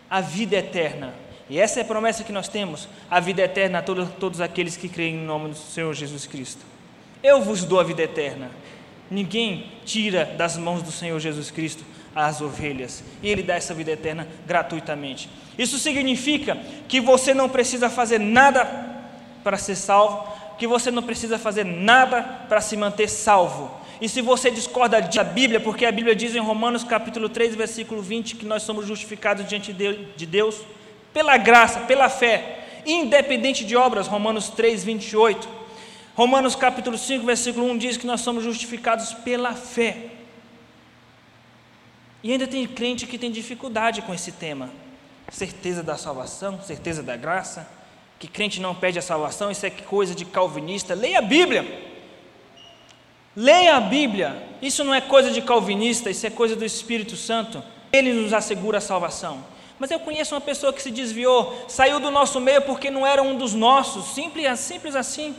a 0.09 0.21
vida 0.21 0.55
eterna. 0.55 1.13
E 1.49 1.59
essa 1.59 1.79
é 1.79 1.83
a 1.83 1.85
promessa 1.85 2.23
que 2.23 2.31
nós 2.31 2.47
temos, 2.47 2.87
a 3.11 3.19
vida 3.19 3.41
eterna 3.41 3.79
a 3.79 3.81
todos, 3.81 4.09
todos 4.17 4.41
aqueles 4.41 4.77
que 4.77 4.87
creem 4.87 5.15
em 5.15 5.25
nome 5.25 5.49
do 5.49 5.55
Senhor 5.55 5.93
Jesus 5.93 6.25
Cristo. 6.25 6.65
Eu 7.21 7.41
vos 7.41 7.63
dou 7.63 7.79
a 7.79 7.83
vida 7.83 8.01
eterna. 8.01 8.49
Ninguém 9.09 9.71
tira 9.85 10.25
das 10.25 10.57
mãos 10.57 10.81
do 10.81 10.91
Senhor 10.91 11.19
Jesus 11.19 11.51
Cristo 11.51 11.83
as 12.15 12.39
ovelhas, 12.39 13.03
e 13.21 13.29
Ele 13.29 13.43
dá 13.43 13.55
essa 13.55 13.73
vida 13.73 13.91
eterna 13.91 14.25
gratuitamente. 14.47 15.29
Isso 15.57 15.77
significa 15.77 16.57
que 16.87 17.01
você 17.01 17.33
não 17.33 17.49
precisa 17.49 17.89
fazer 17.89 18.19
nada 18.19 18.63
para 19.43 19.57
ser 19.57 19.75
salvo, 19.75 20.25
que 20.57 20.65
você 20.65 20.89
não 20.89 21.03
precisa 21.03 21.37
fazer 21.37 21.65
nada 21.65 22.23
para 22.47 22.61
se 22.61 22.77
manter 22.77 23.09
salvo. 23.09 23.69
E 23.99 24.07
se 24.07 24.21
você 24.21 24.49
discorda 24.49 25.01
da 25.01 25.23
Bíblia, 25.25 25.59
porque 25.59 25.85
a 25.85 25.91
Bíblia 25.91 26.15
diz 26.15 26.33
em 26.33 26.39
Romanos 26.39 26.85
capítulo 26.85 27.27
3, 27.27 27.53
versículo 27.55 28.01
20, 28.01 28.37
que 28.37 28.45
nós 28.45 28.63
somos 28.63 28.87
justificados 28.87 29.45
diante 29.45 29.73
de 29.73 30.25
Deus 30.25 30.61
pela 31.13 31.35
graça, 31.37 31.81
pela 31.81 32.07
fé, 32.07 32.81
independente 32.85 33.65
de 33.65 33.75
obras, 33.75 34.07
Romanos 34.07 34.49
3, 34.49 34.85
28. 34.85 35.64
Romanos 36.15 36.55
capítulo 36.55 36.97
5, 36.97 37.25
versículo 37.25 37.69
1 37.71 37.77
diz 37.77 37.97
que 37.97 38.07
nós 38.07 38.21
somos 38.21 38.41
justificados 38.41 39.13
pela 39.13 39.53
fé. 39.53 40.11
E 42.23 42.31
ainda 42.31 42.47
tem 42.47 42.65
crente 42.65 43.05
que 43.05 43.17
tem 43.17 43.29
dificuldade 43.29 44.01
com 44.01 44.13
esse 44.13 44.31
tema. 44.31 44.69
Certeza 45.29 45.83
da 45.83 45.97
salvação, 45.97 46.61
certeza 46.61 47.03
da 47.03 47.17
graça, 47.17 47.69
que 48.17 48.29
crente 48.29 48.61
não 48.61 48.73
pede 48.73 48.97
a 48.97 49.01
salvação, 49.01 49.51
isso 49.51 49.65
é 49.65 49.69
coisa 49.69 50.15
de 50.15 50.23
calvinista. 50.23 50.93
Leia 50.93 51.19
a 51.19 51.21
Bíblia. 51.21 51.83
Leia 53.35 53.75
a 53.75 53.81
Bíblia. 53.81 54.41
Isso 54.61 54.85
não 54.85 54.93
é 54.93 55.01
coisa 55.01 55.29
de 55.29 55.41
calvinista, 55.41 56.09
isso 56.09 56.25
é 56.25 56.29
coisa 56.29 56.55
do 56.55 56.63
Espírito 56.63 57.17
Santo. 57.17 57.61
Ele 57.91 58.13
nos 58.13 58.31
assegura 58.31 58.77
a 58.77 58.81
salvação. 58.81 59.43
Mas 59.77 59.91
eu 59.91 59.99
conheço 59.99 60.33
uma 60.33 60.39
pessoa 60.39 60.71
que 60.71 60.81
se 60.81 60.91
desviou, 60.91 61.65
saiu 61.67 61.99
do 61.99 62.09
nosso 62.09 62.39
meio 62.39 62.61
porque 62.61 62.89
não 62.89 63.05
era 63.05 63.21
um 63.21 63.37
dos 63.37 63.53
nossos, 63.53 64.13
simples, 64.13 64.57
simples 64.61 64.95
assim. 64.95 65.35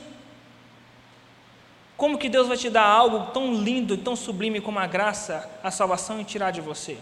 Como 1.96 2.18
que 2.18 2.28
Deus 2.28 2.46
vai 2.46 2.56
te 2.56 2.68
dar 2.68 2.84
algo 2.84 3.32
tão 3.32 3.54
lindo 3.54 3.94
e 3.94 3.96
tão 3.96 4.14
sublime 4.14 4.60
como 4.60 4.78
a 4.78 4.86
graça, 4.86 5.48
a 5.62 5.70
salvação 5.70 6.20
e 6.20 6.24
tirar 6.24 6.50
de 6.50 6.60
você? 6.60 6.98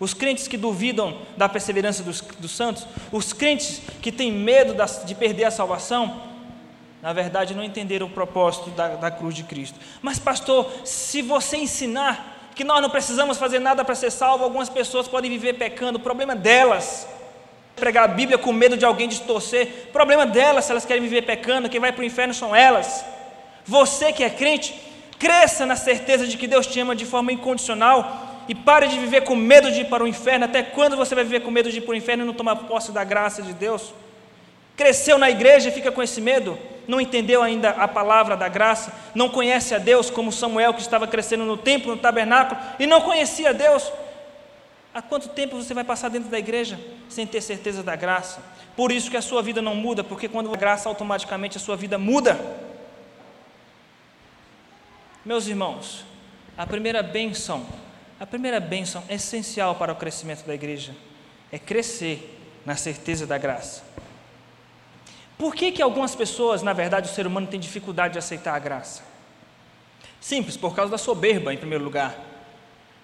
Os 0.00 0.12
crentes 0.12 0.48
que 0.48 0.56
duvidam 0.56 1.16
da 1.36 1.48
perseverança 1.48 2.02
dos, 2.02 2.20
dos 2.20 2.50
santos, 2.50 2.84
os 3.12 3.32
crentes 3.32 3.80
que 4.00 4.10
têm 4.10 4.32
medo 4.32 4.74
de 5.04 5.14
perder 5.14 5.44
a 5.44 5.50
salvação, 5.50 6.22
na 7.00 7.12
verdade 7.12 7.54
não 7.54 7.62
entenderam 7.62 8.08
o 8.08 8.10
propósito 8.10 8.70
da, 8.70 8.96
da 8.96 9.10
cruz 9.12 9.34
de 9.34 9.44
Cristo. 9.44 9.78
Mas, 10.00 10.18
pastor, 10.18 10.68
se 10.84 11.22
você 11.22 11.56
ensinar 11.56 12.50
que 12.54 12.64
nós 12.64 12.82
não 12.82 12.90
precisamos 12.90 13.38
fazer 13.38 13.60
nada 13.60 13.84
para 13.84 13.94
ser 13.94 14.10
salvo, 14.10 14.42
algumas 14.42 14.68
pessoas 14.68 15.06
podem 15.06 15.30
viver 15.30 15.54
pecando, 15.54 15.98
o 15.98 16.02
problema 16.02 16.34
delas. 16.34 17.06
Pregar 17.76 18.04
a 18.04 18.08
Bíblia 18.08 18.36
com 18.36 18.52
medo 18.52 18.76
de 18.76 18.84
alguém 18.84 19.08
distorcer, 19.08 19.88
problema 19.92 20.26
delas 20.26 20.64
se 20.64 20.72
elas 20.72 20.84
querem 20.84 21.02
viver 21.02 21.22
pecando, 21.22 21.68
quem 21.68 21.80
vai 21.80 21.92
para 21.92 22.02
o 22.02 22.04
inferno 22.04 22.34
são 22.34 22.54
elas. 22.54 23.04
Você 23.66 24.12
que 24.12 24.24
é 24.24 24.30
crente, 24.30 24.74
cresça 25.18 25.64
na 25.64 25.76
certeza 25.76 26.26
de 26.26 26.36
que 26.36 26.46
Deus 26.46 26.66
te 26.66 26.80
ama 26.80 26.96
de 26.96 27.04
forma 27.04 27.32
incondicional 27.32 28.44
e 28.48 28.54
pare 28.54 28.88
de 28.88 28.98
viver 28.98 29.22
com 29.22 29.36
medo 29.36 29.70
de 29.70 29.82
ir 29.82 29.84
para 29.86 30.02
o 30.02 30.08
inferno. 30.08 30.44
Até 30.44 30.62
quando 30.62 30.96
você 30.96 31.14
vai 31.14 31.24
viver 31.24 31.40
com 31.40 31.50
medo 31.50 31.70
de 31.70 31.78
ir 31.78 31.82
para 31.82 31.92
o 31.92 31.96
inferno 31.96 32.24
e 32.24 32.26
não 32.26 32.34
tomar 32.34 32.56
posse 32.56 32.92
da 32.92 33.04
graça 33.04 33.42
de 33.42 33.52
Deus? 33.52 33.94
Cresceu 34.76 35.18
na 35.18 35.30
igreja 35.30 35.68
e 35.68 35.72
fica 35.72 35.92
com 35.92 36.02
esse 36.02 36.20
medo? 36.20 36.58
não 36.86 37.00
entendeu 37.00 37.42
ainda 37.42 37.70
a 37.70 37.86
palavra 37.86 38.36
da 38.36 38.48
graça, 38.48 38.92
não 39.14 39.28
conhece 39.28 39.74
a 39.74 39.78
Deus, 39.78 40.10
como 40.10 40.32
Samuel 40.32 40.74
que 40.74 40.80
estava 40.80 41.06
crescendo 41.06 41.44
no 41.44 41.56
templo, 41.56 41.94
no 41.94 42.00
tabernáculo, 42.00 42.60
e 42.78 42.86
não 42.86 43.00
conhecia 43.00 43.54
Deus. 43.54 43.90
Há 44.94 45.00
quanto 45.00 45.28
tempo 45.28 45.56
você 45.56 45.72
vai 45.72 45.84
passar 45.84 46.10
dentro 46.10 46.28
da 46.28 46.38
igreja 46.38 46.78
sem 47.08 47.26
ter 47.26 47.40
certeza 47.40 47.82
da 47.82 47.96
graça? 47.96 48.42
Por 48.76 48.92
isso 48.92 49.10
que 49.10 49.16
a 49.16 49.22
sua 49.22 49.42
vida 49.42 49.62
não 49.62 49.74
muda, 49.74 50.04
porque 50.04 50.28
quando 50.28 50.52
a 50.52 50.56
graça 50.56 50.88
automaticamente 50.88 51.56
a 51.56 51.60
sua 51.60 51.76
vida 51.76 51.96
muda. 51.96 52.38
Meus 55.24 55.46
irmãos, 55.46 56.04
a 56.58 56.66
primeira 56.66 57.00
bênção, 57.00 57.64
a 58.18 58.26
primeira 58.26 58.58
bênção 58.58 59.04
essencial 59.08 59.76
para 59.76 59.92
o 59.92 59.96
crescimento 59.96 60.44
da 60.44 60.52
igreja 60.52 60.96
é 61.52 61.58
crescer 61.60 62.38
na 62.66 62.74
certeza 62.74 63.24
da 63.24 63.38
graça. 63.38 63.84
Por 65.38 65.54
que, 65.54 65.70
que 65.70 65.82
algumas 65.82 66.14
pessoas, 66.16 66.62
na 66.62 66.72
verdade, 66.72 67.08
o 67.08 67.12
ser 67.12 67.26
humano 67.26 67.46
tem 67.46 67.60
dificuldade 67.60 68.14
de 68.14 68.18
aceitar 68.18 68.54
a 68.54 68.58
graça? 68.58 69.02
Simples, 70.20 70.56
por 70.56 70.74
causa 70.74 70.90
da 70.90 70.98
soberba, 70.98 71.54
em 71.54 71.56
primeiro 71.56 71.84
lugar. 71.84 72.16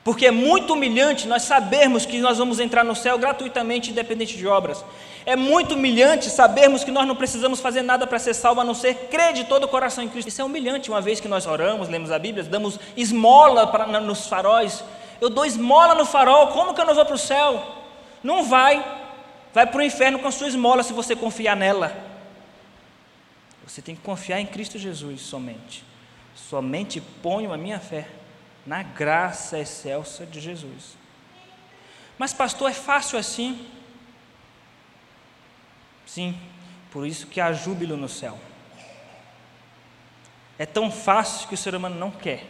Porque 0.08 0.24
é 0.24 0.30
muito 0.30 0.72
humilhante 0.72 1.28
nós 1.28 1.42
sabermos 1.42 2.06
que 2.06 2.16
nós 2.18 2.38
vamos 2.38 2.58
entrar 2.58 2.82
no 2.82 2.96
céu 2.96 3.18
gratuitamente, 3.18 3.90
independente 3.90 4.38
de 4.38 4.46
obras. 4.46 4.82
É 5.26 5.36
muito 5.36 5.74
humilhante 5.74 6.30
sabermos 6.30 6.82
que 6.82 6.90
nós 6.90 7.06
não 7.06 7.14
precisamos 7.14 7.60
fazer 7.60 7.82
nada 7.82 8.06
para 8.06 8.18
ser 8.18 8.32
salvo, 8.32 8.62
a 8.62 8.64
não 8.64 8.72
ser 8.72 8.94
crer 9.10 9.34
de 9.34 9.44
todo 9.44 9.64
o 9.64 9.68
coração 9.68 10.02
em 10.02 10.08
Cristo. 10.08 10.28
Isso 10.28 10.40
é 10.40 10.44
humilhante, 10.46 10.88
uma 10.88 11.02
vez 11.02 11.20
que 11.20 11.28
nós 11.28 11.46
oramos, 11.46 11.90
lemos 11.90 12.10
a 12.10 12.18
Bíblia, 12.18 12.42
damos 12.42 12.80
esmola 12.96 13.66
para, 13.66 13.86
nos 14.00 14.26
faróis. 14.26 14.82
Eu 15.20 15.28
dou 15.28 15.44
esmola 15.44 15.94
no 15.94 16.06
farol, 16.06 16.48
como 16.52 16.72
que 16.72 16.80
eu 16.80 16.86
não 16.86 16.94
vou 16.94 17.04
para 17.04 17.14
o 17.14 17.18
céu? 17.18 17.62
Não 18.24 18.44
vai. 18.44 18.82
Vai 19.52 19.66
para 19.66 19.78
o 19.78 19.82
inferno 19.82 20.20
com 20.20 20.28
a 20.28 20.32
sua 20.32 20.48
esmola 20.48 20.82
se 20.82 20.94
você 20.94 21.14
confiar 21.14 21.54
nela. 21.54 21.94
Você 23.66 23.82
tem 23.82 23.94
que 23.94 24.00
confiar 24.00 24.40
em 24.40 24.46
Cristo 24.46 24.78
Jesus 24.78 25.20
somente. 25.20 25.84
Somente 26.34 26.98
ponho 26.98 27.52
a 27.52 27.58
minha 27.58 27.78
fé 27.78 28.06
na 28.68 28.82
graça 28.82 29.58
excelsa 29.58 30.26
de 30.26 30.42
Jesus. 30.42 30.94
Mas, 32.18 32.34
pastor, 32.34 32.70
é 32.70 32.74
fácil 32.74 33.18
assim? 33.18 33.66
Sim, 36.04 36.38
por 36.90 37.06
isso 37.06 37.28
que 37.28 37.40
há 37.40 37.50
júbilo 37.50 37.96
no 37.96 38.10
céu. 38.10 38.38
É 40.58 40.66
tão 40.66 40.90
fácil 40.90 41.48
que 41.48 41.54
o 41.54 41.56
ser 41.56 41.74
humano 41.74 41.98
não 41.98 42.10
quer 42.10 42.44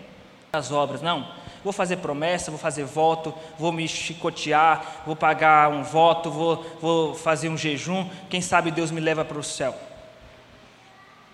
as 0.53 0.73
obras, 0.73 1.01
não. 1.01 1.33
Vou 1.63 1.73
fazer 1.73 1.99
promessa, 1.99 2.51
vou 2.51 2.59
fazer 2.59 2.83
voto, 2.83 3.33
vou 3.57 3.71
me 3.71 3.87
chicotear, 3.87 5.03
vou 5.07 5.15
pagar 5.15 5.71
um 5.71 5.85
voto, 5.85 6.33
vou, 6.33 6.65
vou 6.81 7.15
fazer 7.15 7.49
um 7.49 7.57
jejum. 7.57 8.11
Quem 8.29 8.41
sabe 8.41 8.73
Deus 8.73 8.91
me 8.91 9.01
leva 9.01 9.25
para 9.25 9.39
o 9.39 9.45
céu. 9.45 9.88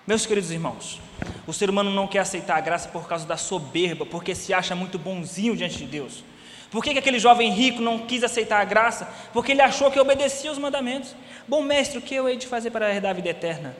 Meus 0.07 0.27
queridos 0.27 0.51
irmãos, 0.51 1.01
o 1.47 1.53
ser 1.53 1.71
humano 1.71 1.91
não 1.91 2.07
quer 2.07 2.19
aceitar 2.19 2.59
a 2.59 2.61
graça 2.61 2.91
por 2.91 3.09
causa 3.09 3.27
da 3.27 3.39
soberba, 3.39 4.05
porque 4.05 4.35
se 4.35 4.53
acha 4.53 4.75
muito 4.75 4.99
bonzinho 4.99 5.57
diante 5.57 5.79
de 5.79 5.87
Deus. 5.87 6.23
Por 6.71 6.85
que, 6.85 6.93
que 6.93 6.99
aquele 6.99 7.19
jovem 7.19 7.51
rico 7.51 7.81
não 7.81 8.01
quis 8.01 8.23
aceitar 8.23 8.61
a 8.61 8.65
graça? 8.65 9.09
Porque 9.33 9.53
ele 9.53 9.63
achou 9.63 9.91
que 9.91 9.99
obedecia 9.99 10.53
os 10.53 10.59
mandamentos. 10.59 11.17
Bom 11.49 11.63
mestre, 11.63 11.99
o 11.99 12.03
que 12.03 12.15
eu 12.15 12.29
hei 12.29 12.37
de 12.37 12.47
fazer 12.47 12.71
para 12.71 12.93
herdar 12.93 13.13
a 13.13 13.15
vida 13.15 13.31
eterna? 13.31 13.75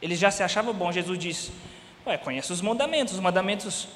Ele 0.00 0.14
já 0.14 0.30
se 0.30 0.42
achava 0.44 0.72
bom. 0.72 0.92
Jesus 0.92 1.18
disse: 1.18 1.50
Ué, 2.06 2.16
conhece 2.18 2.52
os 2.52 2.60
mandamentos. 2.60 3.14
Os 3.14 3.20
mandamentos. 3.20 3.88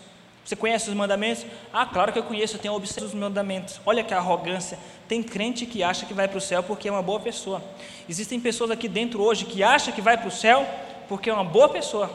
Você 0.44 0.56
conhece 0.56 0.88
os 0.88 0.94
mandamentos? 0.94 1.44
Ah, 1.72 1.86
claro 1.86 2.12
que 2.12 2.18
eu 2.18 2.22
conheço, 2.22 2.56
eu 2.56 2.60
tenho 2.60 2.75
observado 2.75 3.06
os 3.06 3.14
mandamentos. 3.14 3.80
Olha 3.84 4.02
que 4.02 4.14
arrogância. 4.14 4.78
Tem 5.06 5.22
crente 5.22 5.66
que 5.66 5.82
acha 5.82 6.06
que 6.06 6.14
vai 6.14 6.26
para 6.26 6.38
o 6.38 6.40
céu 6.40 6.62
porque 6.62 6.88
é 6.88 6.90
uma 6.90 7.02
boa 7.02 7.20
pessoa. 7.20 7.62
Existem 8.08 8.40
pessoas 8.40 8.70
aqui 8.70 8.88
dentro 8.88 9.22
hoje 9.22 9.44
que 9.44 9.62
acham 9.62 9.92
que 9.92 10.00
vai 10.00 10.16
para 10.16 10.28
o 10.28 10.30
céu 10.30 10.66
porque 11.08 11.30
é 11.30 11.32
uma 11.32 11.44
boa 11.44 11.68
pessoa. 11.68 12.10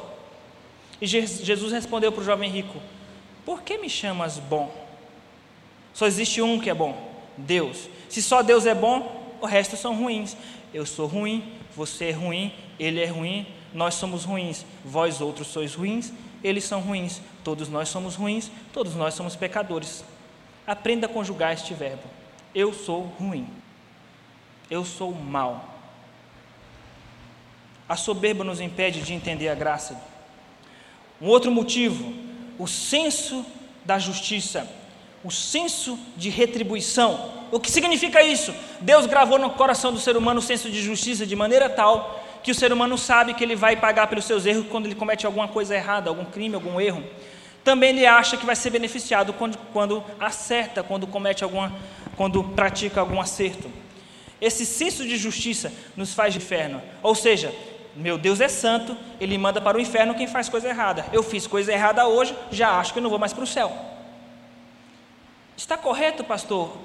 E 1.01 1.07
Jesus 1.07 1.71
respondeu 1.71 2.12
para 2.12 2.21
o 2.21 2.25
jovem 2.25 2.50
rico: 2.50 2.79
Por 3.45 3.62
que 3.63 3.77
me 3.77 3.89
chamas 3.89 4.38
bom? 4.38 4.71
Só 5.93 6.05
existe 6.05 6.41
um 6.41 6.60
que 6.60 6.69
é 6.69 6.74
bom: 6.74 6.95
Deus. 7.38 7.89
Se 8.10 8.21
só 8.21 8.41
Deus 8.41 8.65
é 8.65 8.75
bom, 8.75 9.36
o 9.41 9.45
resto 9.45 9.75
são 9.75 9.95
ruins. 9.95 10.36
Eu 10.74 10.86
sou 10.86 11.07
ruim, 11.07 11.53
você 11.75 12.05
é 12.05 12.12
ruim, 12.12 12.53
ele 12.79 13.01
é 13.01 13.07
ruim, 13.07 13.45
nós 13.74 13.95
somos 13.95 14.24
ruins, 14.24 14.65
vós 14.86 15.19
outros 15.19 15.48
sois 15.48 15.74
ruins, 15.74 16.13
eles 16.43 16.63
são 16.63 16.79
ruins, 16.79 17.21
todos 17.43 17.67
nós 17.67 17.89
somos 17.89 18.15
ruins, 18.15 18.51
todos 18.71 18.95
nós 18.95 19.13
somos 19.13 19.36
pecadores. 19.36 20.03
Aprenda 20.65 21.07
a 21.07 21.10
conjugar 21.10 21.53
este 21.53 21.74
verbo. 21.74 22.03
Eu 22.53 22.74
sou 22.74 23.03
ruim. 23.19 23.48
Eu 24.69 24.86
sou 24.86 25.13
mal. 25.13 25.71
A 27.91 27.98
soberba 27.98 28.41
nos 28.41 28.62
impede 28.62 29.01
de 29.01 29.13
entender 29.13 29.50
a 29.50 29.53
graça. 29.53 30.01
Um 31.21 31.27
outro 31.27 31.51
motivo, 31.51 32.13
o 32.57 32.65
senso 32.65 33.45
da 33.83 34.00
justiça, 34.00 34.65
o 35.25 35.29
senso 35.29 36.00
de 36.15 36.29
retribuição. 36.29 37.33
O 37.51 37.60
que 37.60 37.69
significa 37.69 38.24
isso? 38.24 38.55
Deus 38.79 39.05
gravou 39.05 39.38
no 39.38 39.50
coração 39.50 39.91
do 39.91 40.00
ser 40.00 40.15
humano 40.15 40.39
o 40.39 40.41
senso 40.41 40.71
de 40.71 40.81
justiça 40.81 41.25
de 41.25 41.36
maneira 41.36 41.69
tal 41.69 42.24
que 42.41 42.50
o 42.50 42.55
ser 42.55 42.71
humano 42.71 42.98
sabe 42.98 43.33
que 43.33 43.43
ele 43.43 43.57
vai 43.57 43.75
pagar 43.75 44.07
pelos 44.07 44.24
seus 44.24 44.45
erros 44.45 44.67
quando 44.69 44.86
ele 44.86 44.95
comete 44.95 45.25
alguma 45.25 45.50
coisa 45.50 45.75
errada, 45.75 46.10
algum 46.10 46.24
crime, 46.24 46.55
algum 46.55 46.79
erro. 46.79 47.03
Também 47.62 47.89
ele 47.89 48.05
acha 48.05 48.38
que 48.38 48.45
vai 48.45 48.55
ser 48.55 48.69
beneficiado 48.69 49.33
quando, 49.33 49.57
quando 49.74 50.01
acerta, 50.17 50.81
quando 50.81 51.05
comete 51.05 51.43
alguma, 51.43 51.75
quando 52.15 52.41
pratica 52.41 53.01
algum 53.01 53.19
acerto. 53.19 53.69
Esse 54.39 54.65
senso 54.65 55.05
de 55.05 55.17
justiça 55.17 55.74
nos 55.95 56.13
faz 56.13 56.33
de 56.33 56.39
inferno. 56.39 56.81
Ou 57.03 57.13
seja, 57.13 57.53
meu 57.95 58.17
Deus 58.17 58.39
é 58.39 58.48
santo, 58.48 58.95
ele 59.19 59.38
manda 59.38 59.60
para 59.60 59.77
o 59.77 59.81
inferno 59.81 60.15
quem 60.15 60.27
faz 60.27 60.48
coisa 60.48 60.69
errada. 60.69 61.05
Eu 61.12 61.21
fiz 61.21 61.45
coisa 61.45 61.74
errada 61.74 62.07
hoje, 62.07 62.36
já 62.50 62.79
acho 62.79 62.93
que 62.93 63.00
eu 63.00 63.03
não 63.03 63.10
vou 63.10 63.19
mais 63.19 63.33
para 63.33 63.43
o 63.43 63.48
céu. 63.48 63.71
Está 65.57 65.77
correto, 65.77 66.24
pastor, 66.24 66.77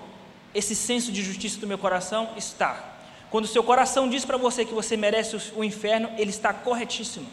esse 0.54 0.74
senso 0.74 1.12
de 1.12 1.22
justiça 1.22 1.60
do 1.60 1.66
meu 1.66 1.78
coração? 1.78 2.30
Está. 2.36 2.96
Quando 3.30 3.44
o 3.44 3.48
seu 3.48 3.62
coração 3.62 4.08
diz 4.08 4.24
para 4.24 4.36
você 4.36 4.64
que 4.64 4.74
você 4.74 4.96
merece 4.96 5.36
o 5.54 5.62
inferno, 5.62 6.10
ele 6.18 6.30
está 6.30 6.52
corretíssimo. 6.52 7.26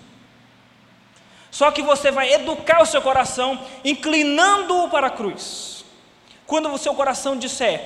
Só 1.49 1.71
que 1.71 1.81
você 1.81 2.11
vai 2.11 2.31
educar 2.33 2.81
o 2.81 2.85
seu 2.85 3.01
coração, 3.01 3.59
inclinando-o 3.83 4.89
para 4.89 5.07
a 5.07 5.11
cruz. 5.11 5.83
Quando 6.45 6.71
o 6.71 6.77
seu 6.77 6.93
coração 6.93 7.37
disser, 7.37 7.81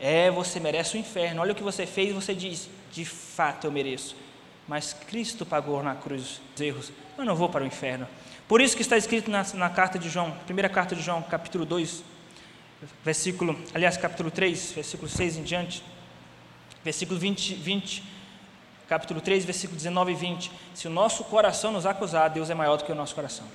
é, 0.00 0.30
você 0.30 0.60
merece 0.60 0.96
o 0.96 1.00
inferno, 1.00 1.40
olha 1.40 1.52
o 1.52 1.54
que 1.54 1.62
você 1.62 1.86
fez, 1.86 2.12
você 2.12 2.34
diz, 2.34 2.68
de 2.92 3.04
fato 3.04 3.66
eu 3.66 3.72
mereço 3.72 4.16
mas 4.66 4.92
Cristo 4.92 5.44
pagou 5.44 5.82
na 5.82 5.94
cruz 5.94 6.40
os 6.54 6.60
erros. 6.60 6.92
Eu 7.16 7.24
não 7.24 7.36
vou 7.36 7.48
para 7.48 7.64
o 7.64 7.66
inferno. 7.66 8.06
Por 8.48 8.60
isso 8.60 8.76
que 8.76 8.82
está 8.82 8.96
escrito 8.96 9.30
na, 9.30 9.44
na 9.54 9.70
carta 9.70 9.98
de 9.98 10.08
João, 10.08 10.30
primeira 10.44 10.68
carta 10.68 10.94
de 10.94 11.02
João, 11.02 11.22
capítulo 11.22 11.64
2, 11.64 12.02
versículo, 13.04 13.58
aliás, 13.74 13.96
capítulo 13.96 14.30
3, 14.30 14.72
versículo 14.72 15.08
6 15.08 15.38
em 15.38 15.42
diante, 15.42 15.82
versículo 16.84 17.18
20, 17.18 17.54
20 17.54 18.14
capítulo 18.88 19.20
3, 19.20 19.44
versículo 19.44 19.76
19 19.76 20.12
e 20.12 20.14
20. 20.14 20.52
Se 20.74 20.86
o 20.86 20.90
nosso 20.90 21.24
coração 21.24 21.72
nos 21.72 21.86
acusar, 21.86 22.30
Deus 22.30 22.50
é 22.50 22.54
maior 22.54 22.76
do 22.76 22.84
que 22.84 22.92
o 22.92 22.94
nosso 22.94 23.14
coração. 23.14 23.46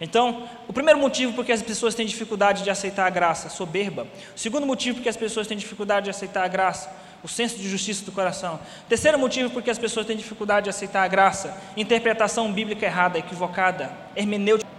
Então, 0.00 0.48
o 0.66 0.72
primeiro 0.72 0.98
motivo 0.98 1.32
porque 1.32 1.52
as 1.52 1.62
pessoas 1.62 1.94
têm 1.94 2.06
dificuldade 2.06 2.64
de 2.64 2.70
aceitar 2.70 3.06
a 3.06 3.10
graça, 3.10 3.48
soberba. 3.48 4.06
O 4.34 4.38
segundo 4.38 4.66
motivo 4.66 4.96
porque 4.96 5.08
as 5.08 5.16
pessoas 5.16 5.46
têm 5.46 5.56
dificuldade 5.56 6.04
de 6.04 6.10
aceitar 6.10 6.44
a 6.44 6.48
graça, 6.48 6.90
o 7.22 7.28
senso 7.28 7.56
de 7.56 7.68
justiça 7.68 8.04
do 8.04 8.12
coração. 8.12 8.56
O 8.84 8.88
terceiro 8.88 9.18
motivo 9.18 9.50
porque 9.50 9.70
as 9.70 9.78
pessoas 9.78 10.06
têm 10.06 10.16
dificuldade 10.16 10.64
de 10.64 10.70
aceitar 10.70 11.02
a 11.02 11.08
graça, 11.08 11.56
interpretação 11.76 12.52
bíblica 12.52 12.84
errada, 12.84 13.18
equivocada, 13.18 13.92
hermenêutica. 14.16 14.70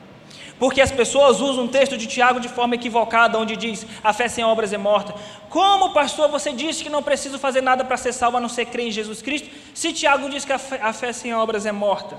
Porque 0.60 0.82
as 0.82 0.92
pessoas 0.92 1.42
usam 1.42 1.66
um 1.66 1.68
texto 1.68 1.98
de 1.98 2.06
Tiago 2.06 2.40
de 2.40 2.48
forma 2.48 2.76
equivocada, 2.76 3.38
onde 3.38 3.56
diz: 3.56 3.86
a 4.04 4.14
fé 4.14 4.28
sem 4.28 4.44
obras 4.44 4.72
é 4.72 4.78
morta. 4.78 5.14
Como, 5.50 5.94
pastor, 5.94 6.30
você 6.30 6.52
disse 6.54 6.84
que 6.84 6.90
não 6.90 7.02
preciso 7.02 7.40
fazer 7.40 7.62
nada 7.62 7.84
para 7.84 7.98
ser 7.98 8.14
salvo 8.14 8.38
a 8.38 8.40
não 8.40 8.50
ser 8.50 8.66
crer 8.68 8.88
em 8.88 8.92
Jesus 8.92 9.22
Cristo, 9.22 9.50
se 9.74 9.92
Tiago 9.92 10.30
diz 10.30 10.46
que 10.46 10.54
a 10.54 10.60
fé, 10.60 10.80
a 10.82 10.94
fé 10.94 11.12
sem 11.12 11.34
obras 11.34 11.66
é 11.66 11.72
morta? 11.72 12.18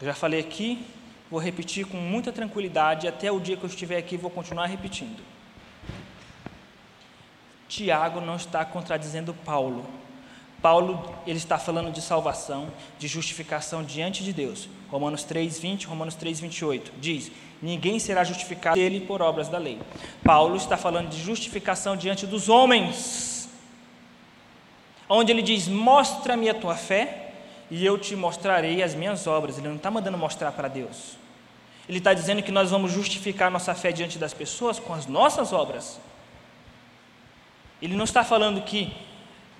Eu 0.00 0.06
já 0.06 0.14
falei 0.14 0.40
aqui, 0.40 0.84
vou 1.30 1.40
repetir 1.40 1.86
com 1.86 1.96
muita 1.96 2.30
tranquilidade, 2.30 3.08
até 3.08 3.32
o 3.32 3.40
dia 3.40 3.56
que 3.56 3.64
eu 3.64 3.68
estiver 3.68 3.96
aqui, 3.96 4.16
vou 4.16 4.30
continuar 4.30 4.66
repetindo. 4.66 5.20
Tiago 7.68 8.20
não 8.20 8.36
está 8.36 8.64
contradizendo 8.64 9.34
Paulo. 9.44 9.84
Paulo, 10.60 11.14
ele 11.24 11.38
está 11.38 11.56
falando 11.56 11.92
de 11.92 12.02
salvação, 12.02 12.68
de 12.98 13.06
justificação 13.06 13.84
diante 13.84 14.24
de 14.24 14.32
Deus. 14.32 14.68
Romanos 14.90 15.22
3, 15.22 15.58
20, 15.58 15.86
Romanos 15.86 16.16
3, 16.16 16.40
28, 16.40 16.92
diz, 16.98 17.30
ninguém 17.62 17.98
será 17.98 18.24
justificado 18.24 18.74
dele 18.74 19.00
por 19.02 19.22
obras 19.22 19.48
da 19.48 19.58
lei. 19.58 19.78
Paulo 20.24 20.56
está 20.56 20.76
falando 20.76 21.10
de 21.10 21.22
justificação 21.22 21.96
diante 21.96 22.26
dos 22.26 22.48
homens, 22.48 23.48
onde 25.08 25.30
ele 25.30 25.42
diz, 25.42 25.68
mostra-me 25.68 26.48
a 26.48 26.54
tua 26.54 26.74
fé, 26.74 27.26
e 27.70 27.84
eu 27.84 27.98
te 27.98 28.16
mostrarei 28.16 28.82
as 28.82 28.94
minhas 28.94 29.26
obras. 29.26 29.58
Ele 29.58 29.68
não 29.68 29.76
está 29.76 29.90
mandando 29.90 30.18
mostrar 30.18 30.52
para 30.52 30.68
Deus. 30.68 31.16
Ele 31.88 31.98
está 31.98 32.12
dizendo 32.12 32.42
que 32.42 32.50
nós 32.50 32.70
vamos 32.70 32.90
justificar 32.90 33.50
nossa 33.50 33.74
fé 33.74 33.92
diante 33.92 34.18
das 34.18 34.34
pessoas 34.34 34.78
com 34.78 34.92
as 34.92 35.06
nossas 35.06 35.52
obras. 35.52 36.00
Ele 37.80 37.96
não 37.96 38.04
está 38.04 38.24
falando 38.24 38.62
que 38.62 38.92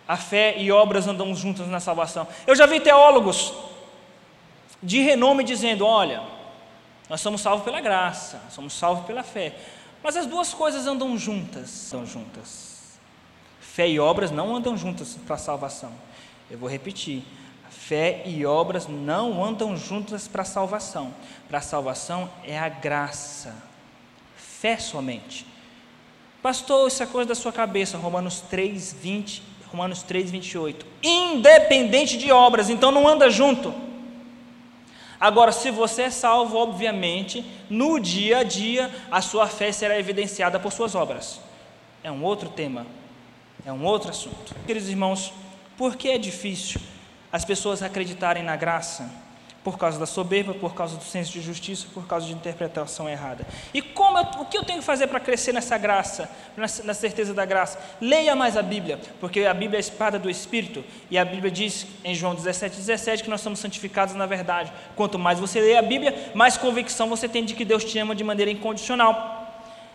a 0.07 0.17
fé 0.17 0.57
e 0.59 0.73
obras 0.73 1.07
andam 1.07 1.35
juntas 1.35 1.69
na 1.69 1.81
salvação. 1.81 2.27
Eu 2.47 2.57
já 2.57 2.67
vi 2.67 2.81
teólogos 2.81 3.53
de 4.83 5.01
renome 5.01 5.45
dizendo: 5.45 5.85
olha, 5.85 6.23
nós 7.09 7.21
somos 7.21 7.41
salvos 7.41 7.65
pela 7.65 7.81
graça, 7.81 8.41
somos 8.51 8.73
salvos 8.73 9.07
pela 9.07 9.23
fé. 9.23 9.55
Mas 10.03 10.17
as 10.17 10.27
duas 10.27 10.55
coisas 10.55 10.87
andam 10.87 11.17
juntas, 11.19 11.93
andam 11.93 12.07
juntas. 12.07 12.99
Fé 13.61 13.89
e 13.89 14.01
obras 14.01 14.31
não 14.31 14.57
andam 14.57 14.77
juntas 14.77 15.17
para 15.27 15.37
a 15.37 15.39
salvação. 15.39 15.93
Eu 16.51 16.59
vou 16.59 16.69
repetir: 16.69 17.23
fé 17.71 18.23
e 18.25 18.45
obras 18.47 18.87
não 18.89 19.45
andam 19.45 19.77
juntas 19.77 20.27
para 20.27 20.43
a 20.43 20.47
salvação. 20.47 21.15
Para 21.49 21.59
a 21.59 21.63
salvação 21.63 22.31
é 22.45 22.59
a 22.59 22.69
graça, 22.69 23.55
fé 24.37 24.79
somente. 24.79 25.47
Pastor, 26.43 26.87
isso 26.89 27.03
é 27.03 27.07
coisa 27.07 27.29
da 27.29 27.35
sua 27.35 27.53
cabeça, 27.53 27.99
Romanos 27.99 28.41
3, 28.43 28.93
20, 29.01 29.43
Romanos 29.71 30.03
3, 30.03 30.31
28. 30.31 30.87
Independente 31.03 32.17
de 32.17 32.31
obras, 32.31 32.71
então 32.71 32.93
não 32.93 33.09
anda 33.09 33.29
junto. 33.29 33.75
Agora, 35.21 35.51
se 35.51 35.71
você 35.71 36.03
é 36.03 36.11
salvo, 36.11 36.57
obviamente, 36.57 37.45
no 37.69 37.99
dia 37.99 38.39
a 38.39 38.43
dia, 38.45 38.89
a 39.11 39.21
sua 39.21 39.49
fé 39.49 39.73
será 39.73 39.99
evidenciada 39.99 40.61
por 40.61 40.73
suas 40.73 40.95
obras. 40.95 41.41
É 42.05 42.11
um 42.11 42.23
outro 42.23 42.49
tema, 42.49 42.87
é 43.67 43.73
um 43.73 43.85
outro 43.85 44.11
assunto. 44.11 44.55
Queridos 44.65 44.89
irmãos, 44.89 45.33
por 45.77 45.97
que 45.97 46.09
é 46.09 46.19
difícil 46.19 46.81
as 47.33 47.45
pessoas 47.45 47.83
acreditarem 47.83 48.45
na 48.45 48.55
graça? 48.55 49.11
Por 49.65 49.77
causa 49.77 49.99
da 49.99 50.07
soberba, 50.07 50.55
por 50.55 50.75
causa 50.75 50.97
do 50.97 51.05
senso 51.05 51.33
de 51.33 51.41
justiça, 51.41 51.87
por 51.93 52.07
causa 52.07 52.27
de 52.27 52.33
interpretação 52.33 53.09
errada. 53.09 53.47
E 53.75 53.83
como 53.83 54.19
eu, 54.19 54.25
o 54.41 54.45
que 54.45 54.57
eu 54.57 54.65
tenho 54.65 54.79
que 54.79 54.85
fazer 54.85 55.09
para 55.09 55.21
crescer 55.21 55.53
nessa 55.53 55.77
graça, 55.77 56.31
na 56.57 56.95
certeza 56.95 57.35
da 57.35 57.45
graça? 57.45 57.79
Leia 58.01 58.35
mais 58.35 58.57
a 58.57 58.63
Bíblia, 58.63 58.99
porque 59.21 59.45
a 59.45 59.53
Bíblia 59.53 59.77
é 59.77 59.81
a 59.81 59.81
espada 59.81 60.19
do 60.19 60.31
Espírito, 60.31 60.85
e 61.11 61.19
a 61.19 61.25
Bíblia 61.25 61.51
diz 61.51 61.87
em 62.05 62.15
João 62.15 62.35
17, 62.35 62.77
17 62.77 63.25
que 63.25 63.31
nós 63.31 63.41
somos 63.41 63.59
santificados 63.59 64.15
na 64.15 64.27
verdade. 64.27 64.73
Quanto 64.97 65.19
mais 65.19 65.39
você 65.39 65.61
lê 65.61 65.77
a 65.77 65.83
Bíblia, 65.83 66.33
mais 66.35 66.57
convicção 66.57 67.09
você 67.09 67.29
tem 67.29 67.45
de 67.45 67.55
que 67.55 67.65
Deus 67.65 67.85
te 67.85 67.99
ama 67.99 68.15
de 68.15 68.25
maneira 68.25 68.51
incondicional. 68.51 69.39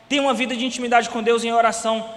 Tenha 0.07 0.21
uma 0.21 0.33
vida 0.33 0.55
de 0.55 0.65
intimidade 0.65 1.09
com 1.09 1.23
Deus 1.23 1.43
em 1.43 1.51
oração, 1.51 2.07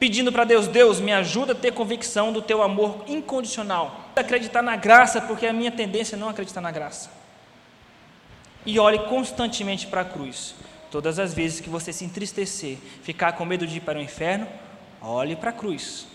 pedindo 0.00 0.32
para 0.32 0.44
Deus: 0.44 0.66
Deus, 0.66 0.98
me 0.98 1.12
ajuda 1.12 1.52
a 1.52 1.54
ter 1.54 1.72
convicção 1.72 2.32
do 2.32 2.42
teu 2.42 2.62
amor 2.62 3.04
incondicional. 3.06 4.10
Acreditar 4.16 4.62
na 4.62 4.74
graça, 4.74 5.20
porque 5.20 5.46
a 5.46 5.52
minha 5.52 5.70
tendência 5.70 6.16
é 6.16 6.18
não 6.18 6.28
acreditar 6.28 6.60
na 6.60 6.70
graça. 6.72 7.10
E 8.66 8.78
olhe 8.78 8.98
constantemente 9.00 9.86
para 9.86 10.00
a 10.00 10.04
cruz. 10.04 10.54
Todas 10.90 11.18
as 11.18 11.32
vezes 11.32 11.60
que 11.60 11.70
você 11.70 11.92
se 11.92 12.04
entristecer, 12.04 12.76
ficar 13.02 13.32
com 13.32 13.44
medo 13.44 13.66
de 13.66 13.76
ir 13.76 13.80
para 13.80 13.98
o 13.98 14.02
inferno, 14.02 14.48
olhe 15.00 15.36
para 15.36 15.50
a 15.50 15.52
cruz. 15.52 16.06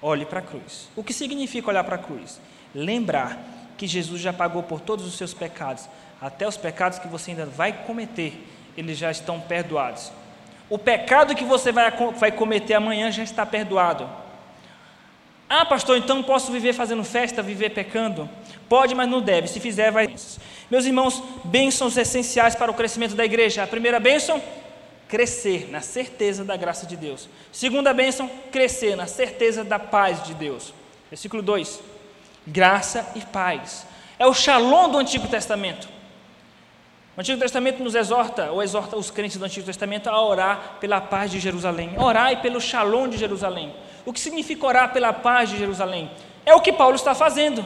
Olhe 0.00 0.26
para 0.26 0.40
a 0.40 0.42
cruz. 0.42 0.88
O 0.96 1.04
que 1.04 1.12
significa 1.12 1.70
olhar 1.70 1.84
para 1.84 1.94
a 1.94 1.98
cruz? 1.98 2.40
Lembrar 2.74 3.38
que 3.78 3.86
Jesus 3.86 4.20
já 4.20 4.32
pagou 4.32 4.62
por 4.62 4.80
todos 4.80 5.06
os 5.06 5.14
seus 5.14 5.32
pecados, 5.32 5.88
até 6.20 6.46
os 6.46 6.56
pecados 6.56 6.98
que 6.98 7.06
você 7.06 7.30
ainda 7.30 7.46
vai 7.46 7.84
cometer, 7.84 8.46
eles 8.76 8.98
já 8.98 9.10
estão 9.10 9.40
perdoados. 9.40 10.10
O 10.72 10.78
pecado 10.78 11.34
que 11.34 11.44
você 11.44 11.70
vai, 11.70 11.90
vai 12.16 12.32
cometer 12.32 12.72
amanhã 12.72 13.10
já 13.10 13.22
está 13.22 13.44
perdoado. 13.44 14.08
Ah, 15.46 15.66
pastor, 15.66 15.98
então 15.98 16.22
posso 16.22 16.50
viver 16.50 16.72
fazendo 16.72 17.04
festa, 17.04 17.42
viver 17.42 17.74
pecando? 17.74 18.26
Pode, 18.70 18.94
mas 18.94 19.06
não 19.06 19.20
deve. 19.20 19.48
Se 19.48 19.60
fizer, 19.60 19.90
vai. 19.90 20.06
Meus 20.70 20.86
irmãos, 20.86 21.22
bênçãos 21.44 21.98
essenciais 21.98 22.54
para 22.54 22.70
o 22.70 22.74
crescimento 22.74 23.14
da 23.14 23.22
igreja. 23.22 23.62
A 23.62 23.66
primeira 23.66 24.00
bênção, 24.00 24.42
crescer 25.08 25.68
na 25.70 25.82
certeza 25.82 26.42
da 26.42 26.56
graça 26.56 26.86
de 26.86 26.96
Deus. 26.96 27.28
Segunda 27.52 27.92
bênção, 27.92 28.30
crescer 28.50 28.96
na 28.96 29.06
certeza 29.06 29.62
da 29.62 29.78
paz 29.78 30.22
de 30.22 30.32
Deus. 30.32 30.72
Versículo 31.10 31.42
2: 31.42 31.80
graça 32.46 33.12
e 33.14 33.20
paz. 33.20 33.86
É 34.18 34.26
o 34.26 34.32
shalom 34.32 34.88
do 34.88 34.96
Antigo 34.96 35.28
Testamento. 35.28 35.91
O 37.16 37.20
Antigo 37.20 37.38
Testamento 37.38 37.82
nos 37.82 37.94
exorta, 37.94 38.50
ou 38.50 38.62
exorta 38.62 38.96
os 38.96 39.10
crentes 39.10 39.36
do 39.36 39.44
Antigo 39.44 39.66
Testamento 39.66 40.08
a 40.08 40.22
orar 40.24 40.78
pela 40.80 40.98
paz 40.98 41.30
de 41.30 41.38
Jerusalém, 41.38 41.94
orar 41.98 42.40
pelo 42.40 42.58
shalom 42.58 43.06
de 43.06 43.18
Jerusalém. 43.18 43.74
O 44.06 44.12
que 44.12 44.20
significa 44.20 44.66
orar 44.66 44.92
pela 44.92 45.12
paz 45.12 45.50
de 45.50 45.58
Jerusalém? 45.58 46.10
É 46.46 46.54
o 46.54 46.60
que 46.60 46.72
Paulo 46.72 46.96
está 46.96 47.14
fazendo. 47.14 47.64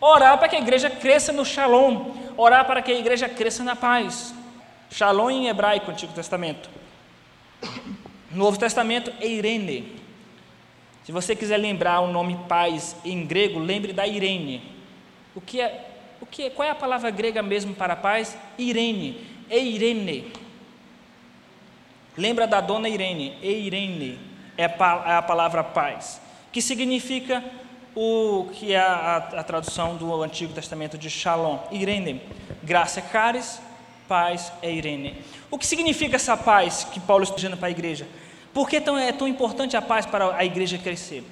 Orar 0.00 0.36
para 0.38 0.48
que 0.48 0.56
a 0.56 0.60
igreja 0.60 0.90
cresça 0.90 1.32
no 1.32 1.44
shalom, 1.44 2.10
orar 2.36 2.66
para 2.66 2.82
que 2.82 2.90
a 2.90 2.98
igreja 2.98 3.28
cresça 3.28 3.62
na 3.62 3.76
paz. 3.76 4.34
Shalom 4.90 5.30
em 5.30 5.46
hebraico, 5.46 5.90
Antigo 5.90 6.12
Testamento. 6.12 6.68
Novo 8.32 8.58
Testamento, 8.58 9.12
Eirene. 9.20 10.00
Se 11.04 11.12
você 11.12 11.36
quiser 11.36 11.58
lembrar 11.58 12.00
o 12.00 12.12
nome 12.12 12.38
paz 12.48 12.96
em 13.04 13.24
grego, 13.24 13.60
lembre 13.60 13.92
da 13.92 14.06
Irene. 14.06 14.62
O 15.34 15.40
que 15.40 15.60
é 15.60 15.89
o 16.20 16.26
que, 16.26 16.50
qual 16.50 16.68
é 16.68 16.70
a 16.70 16.74
palavra 16.74 17.10
grega 17.10 17.42
mesmo 17.42 17.74
para 17.74 17.96
paz? 17.96 18.36
Irene, 18.58 19.26
Eirene. 19.48 20.32
Lembra 22.16 22.46
da 22.46 22.60
dona 22.60 22.88
Irene? 22.88 23.38
Eirene 23.42 24.18
é, 24.56 24.64
é 24.64 25.14
a 25.14 25.22
palavra 25.22 25.64
paz, 25.64 26.20
que 26.52 26.60
significa 26.60 27.42
o 27.94 28.48
que 28.52 28.72
é 28.72 28.78
a, 28.78 29.16
a, 29.16 29.42
tradução 29.42 29.96
do 29.96 30.22
Antigo 30.22 30.52
Testamento 30.52 30.98
de 30.98 31.08
Shalom. 31.08 31.58
Irene, 31.70 32.20
graça 32.62 33.00
é 33.00 33.02
caris, 33.02 33.60
paz 34.06 34.52
é 34.62 34.70
Irene. 34.70 35.24
O 35.50 35.58
que 35.58 35.66
significa 35.66 36.16
essa 36.16 36.36
paz 36.36 36.84
que 36.84 37.00
Paulo 37.00 37.24
está 37.24 37.34
dizendo 37.34 37.56
para 37.56 37.68
a 37.68 37.70
igreja? 37.70 38.06
Por 38.52 38.68
que 38.68 38.80
tão, 38.80 38.98
é 38.98 39.12
tão 39.12 39.26
importante 39.26 39.76
a 39.76 39.82
paz 39.82 40.04
para 40.04 40.36
a 40.36 40.44
igreja 40.44 40.76
crescer? 40.76 41.24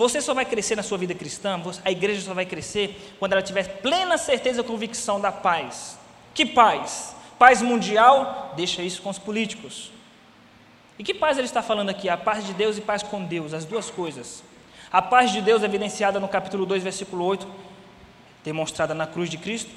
Você 0.00 0.22
só 0.22 0.32
vai 0.32 0.46
crescer 0.46 0.76
na 0.76 0.82
sua 0.82 0.96
vida 0.96 1.14
cristã, 1.14 1.60
a 1.84 1.90
igreja 1.90 2.22
só 2.22 2.32
vai 2.32 2.46
crescer 2.46 3.14
quando 3.18 3.34
ela 3.34 3.42
tiver 3.42 3.82
plena 3.82 4.16
certeza 4.16 4.62
e 4.62 4.64
convicção 4.64 5.20
da 5.20 5.30
paz. 5.30 5.98
Que 6.32 6.46
paz? 6.46 7.14
Paz 7.38 7.60
mundial? 7.60 8.54
Deixa 8.56 8.80
isso 8.80 9.02
com 9.02 9.10
os 9.10 9.18
políticos. 9.18 9.92
E 10.98 11.04
que 11.04 11.12
paz 11.12 11.36
ele 11.36 11.46
está 11.46 11.60
falando 11.60 11.90
aqui? 11.90 12.08
A 12.08 12.16
paz 12.16 12.46
de 12.46 12.54
Deus 12.54 12.78
e 12.78 12.80
paz 12.80 13.02
com 13.02 13.22
Deus, 13.22 13.52
as 13.52 13.66
duas 13.66 13.90
coisas. 13.90 14.42
A 14.90 15.02
paz 15.02 15.32
de 15.32 15.42
Deus 15.42 15.62
é 15.62 15.66
evidenciada 15.66 16.18
no 16.18 16.28
capítulo 16.28 16.64
2, 16.64 16.82
versículo 16.82 17.22
8, 17.26 17.46
demonstrada 18.42 18.94
na 18.94 19.06
cruz 19.06 19.28
de 19.28 19.36
Cristo. 19.36 19.70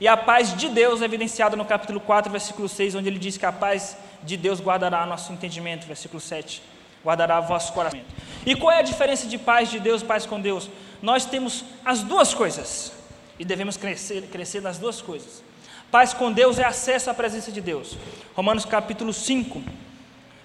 E 0.00 0.08
a 0.08 0.16
paz 0.16 0.56
de 0.56 0.70
Deus 0.70 1.02
evidenciada 1.02 1.56
no 1.56 1.66
capítulo 1.66 2.00
4, 2.00 2.32
versículo 2.32 2.70
6, 2.70 2.94
onde 2.94 3.08
ele 3.08 3.18
diz 3.18 3.36
que 3.36 3.44
a 3.44 3.52
paz 3.52 3.98
de 4.22 4.34
Deus 4.34 4.62
guardará 4.62 5.04
nosso 5.04 5.30
entendimento, 5.30 5.86
versículo 5.86 6.22
7 6.22 6.62
guardará 7.08 7.40
vosso 7.40 7.72
coração. 7.72 8.02
E 8.44 8.54
qual 8.54 8.70
é 8.70 8.80
a 8.80 8.82
diferença 8.82 9.26
de 9.26 9.38
paz 9.38 9.70
de 9.70 9.80
Deus 9.80 10.02
paz 10.02 10.26
com 10.26 10.38
Deus? 10.38 10.68
Nós 11.00 11.24
temos 11.24 11.64
as 11.82 12.02
duas 12.02 12.34
coisas 12.34 12.92
e 13.38 13.46
devemos 13.46 13.78
crescer, 13.78 14.22
crescer 14.30 14.60
nas 14.60 14.78
duas 14.78 15.00
coisas. 15.00 15.42
Paz 15.90 16.12
com 16.12 16.30
Deus 16.30 16.58
é 16.58 16.64
acesso 16.64 17.08
à 17.08 17.14
presença 17.14 17.50
de 17.50 17.62
Deus. 17.62 17.96
Romanos 18.36 18.66
capítulo 18.66 19.10
5, 19.10 19.62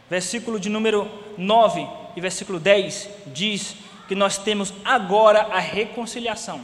versículo 0.09 0.57
de 0.57 0.69
número 0.69 1.11
9 1.37 1.85
e 2.15 2.21
versículo 2.21 2.61
10 2.61 3.09
diz 3.27 3.75
que 4.07 4.15
nós 4.15 4.37
temos 4.37 4.73
agora 4.85 5.41
a 5.51 5.59
reconciliação. 5.59 6.61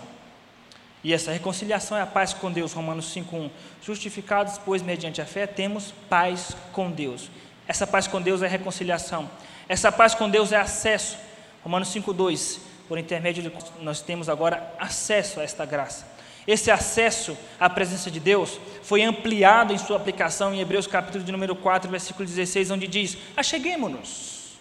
E 1.04 1.14
essa 1.14 1.32
reconciliação 1.32 1.98
é 1.98 2.02
a 2.02 2.06
paz 2.06 2.34
com 2.34 2.50
Deus, 2.50 2.72
Romanos 2.72 3.14
5:1. 3.14 3.50
Justificados, 3.82 4.58
pois, 4.58 4.82
mediante 4.82 5.22
a 5.22 5.26
fé, 5.26 5.46
temos 5.46 5.94
paz 6.10 6.56
com 6.72 6.90
Deus. 6.90 7.30
Essa 7.68 7.86
paz 7.86 8.08
com 8.08 8.22
Deus 8.22 8.42
é 8.42 8.48
reconciliação. 8.48 9.30
Essa 9.70 9.92
paz 9.92 10.16
com 10.16 10.28
Deus 10.28 10.52
é 10.52 10.58
acesso. 10.58 11.16
Romanos 11.64 11.90
5:2. 11.90 12.60
Por 12.88 12.98
intermédio 12.98 13.44
de 13.44 13.52
nós 13.84 14.02
temos 14.02 14.28
agora 14.28 14.74
acesso 14.80 15.40
a 15.40 15.44
esta 15.44 15.64
graça. 15.64 16.08
Esse 16.48 16.72
acesso 16.72 17.38
à 17.60 17.70
presença 17.70 18.10
de 18.10 18.20
Deus 18.20 18.60
foi 18.82 19.04
ampliado 19.04 19.72
em 19.72 19.78
sua 19.78 19.98
aplicação 19.98 20.52
em 20.52 20.60
Hebreus 20.60 20.88
capítulo 20.88 21.24
de 21.24 21.32
número 21.32 21.56
4, 21.56 21.88
versículo 21.92 22.26
16, 22.26 22.72
onde 22.72 22.88
diz: 22.88 23.16
Acheguemos-nos. 23.38 24.58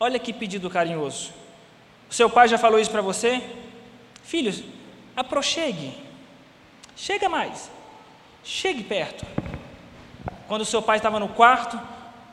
Olha 0.00 0.18
que 0.18 0.32
pedido 0.32 0.68
carinhoso. 0.68 1.32
O 2.10 2.14
seu 2.14 2.28
pai 2.28 2.48
já 2.48 2.58
falou 2.58 2.80
isso 2.80 2.90
para 2.90 3.00
você? 3.00 3.40
Filhos, 4.24 4.64
aproxegue. 5.14 5.94
Chega 6.96 7.28
mais. 7.28 7.70
Chegue 8.42 8.82
perto. 8.82 9.24
Quando 10.48 10.62
o 10.62 10.66
seu 10.66 10.82
pai 10.82 10.96
estava 10.96 11.20
no 11.20 11.28
quarto 11.28 11.80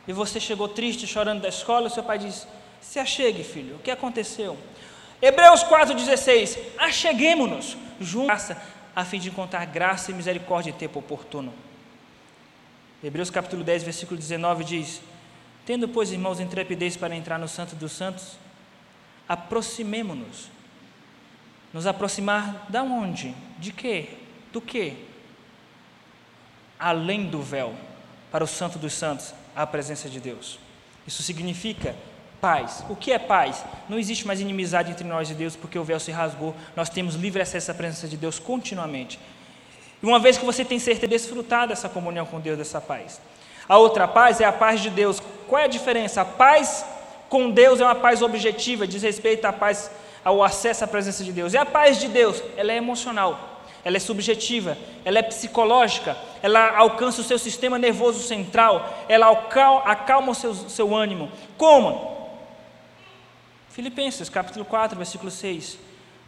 e 0.08 0.14
você 0.14 0.40
chegou 0.40 0.68
triste, 0.68 1.06
chorando 1.06 1.42
da 1.42 1.50
escola, 1.50 1.88
o 1.88 1.90
seu 1.90 2.04
pai 2.04 2.18
diz: 2.18 2.48
Se 2.82 3.00
achegue, 3.00 3.44
filho, 3.44 3.76
o 3.76 3.80
que 3.80 3.92
aconteceu? 3.92 4.58
Hebreus 5.22 5.64
4,16: 5.64 6.58
Acheguemos-nos 6.78 7.78
juntos 8.00 8.52
a 8.96 9.06
fim 9.06 9.20
de 9.20 9.30
encontrar 9.30 9.66
graça 9.66 10.12
e 10.12 10.14
misericórdia 10.14 10.72
em 10.72 10.74
tempo 10.74 11.00
oportuno. 11.00 11.54
Hebreus 13.04 13.30
capítulo 13.30 13.64
10, 13.64 13.84
versículo 13.84 14.20
19 14.20 14.64
diz: 14.64 15.02
Tendo, 15.66 15.88
pois, 15.88 16.12
irmãos, 16.12 16.40
intrepidez 16.40 16.98
para 16.98 17.16
entrar 17.16 17.38
no 17.38 17.48
Santo 17.48 17.76
dos 17.76 17.92
Santos, 17.92 18.38
aproximemo-nos. 19.30 20.50
Nos 21.72 21.88
aproximar 21.88 22.66
da 22.68 22.84
onde? 22.84 23.34
De 23.58 23.72
quê? 23.72 24.10
Do 24.52 24.60
quê? 24.60 24.96
Além 26.78 27.28
do 27.28 27.42
véu, 27.42 27.74
para 28.32 28.44
o 28.44 28.48
Santo 28.48 28.80
dos 28.80 28.94
Santos, 28.94 29.34
a 29.56 29.66
presença 29.66 30.10
de 30.10 30.20
Deus. 30.20 30.60
Isso 31.06 31.24
significa 31.24 31.96
paz. 32.40 32.84
O 32.90 32.96
que 32.96 33.12
é 33.12 33.20
paz? 33.20 33.64
Não 33.88 34.00
existe 34.00 34.26
mais 34.26 34.40
inimizade 34.40 34.92
entre 34.92 35.08
nós 35.08 35.30
e 35.30 35.34
Deus 35.34 35.56
porque 35.56 35.78
o 35.78 35.84
véu 35.84 36.00
se 36.00 36.12
rasgou. 36.12 36.56
Nós 36.76 36.90
temos 36.90 37.16
livre 37.16 37.42
acesso 37.42 37.72
à 37.72 37.74
presença 37.74 38.08
de 38.08 38.18
Deus 38.18 38.40
continuamente. 38.40 39.20
E 40.02 40.06
uma 40.06 40.20
vez 40.20 40.38
que 40.38 40.46
você 40.46 40.66
tem 40.66 40.80
certeza 40.80 41.08
de 41.08 41.16
desfrutar 41.16 41.68
dessa 41.68 41.88
comunhão 41.88 42.26
com 42.26 42.40
Deus, 42.40 42.58
dessa 42.58 42.82
paz. 42.82 43.22
A 43.70 43.78
outra 43.78 44.08
paz 44.08 44.42
é 44.42 44.46
a 44.46 44.52
paz 44.52 44.82
de 44.82 44.90
Deus. 44.90 45.22
Qual 45.48 45.62
é 45.62 45.66
a 45.66 45.68
diferença? 45.68 46.22
A 46.22 46.26
paz 46.26 46.84
com 47.30 47.52
Deus 47.52 47.80
é 47.80 47.84
uma 47.86 47.96
paz 47.96 48.22
objetiva, 48.22 48.88
diz 48.88 49.04
respeito 49.04 49.46
à 49.46 49.54
paz, 49.54 49.92
ao 50.26 50.44
acesso 50.44 50.84
à 50.84 50.88
presença 50.88 51.24
de 51.24 51.32
Deus. 51.32 51.54
E 51.54 51.58
a 51.58 51.66
paz 51.66 52.00
de 52.00 52.08
Deus, 52.08 52.44
ela 52.58 52.72
é 52.72 52.78
emocional 52.78 53.51
ela 53.84 53.98
é 53.98 54.00
subjetiva, 54.00 54.78
ela 55.04 55.20
é 55.20 55.22
psicológica, 55.22 56.16
ela 56.42 56.78
alcança 56.78 57.22
o 57.22 57.24
seu 57.24 57.40
sistema 57.40 57.80
nervoso 57.80 58.24
central, 58.24 59.06
ela 59.10 59.32
acalma 59.86 60.32
o 60.32 60.36
seu, 60.36 60.54
seu 60.54 60.96
ânimo. 60.96 61.32
Como? 61.58 62.12
Filipenses 63.70 64.30
capítulo 64.30 64.66
4, 64.66 64.98
versículo 64.98 65.32
6. 65.32 65.80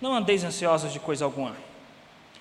Não 0.02 0.13
andeis 0.13 0.44
ansiosos 0.44 0.92
de 0.92 1.00
coisa 1.00 1.26
alguma. 1.26 1.56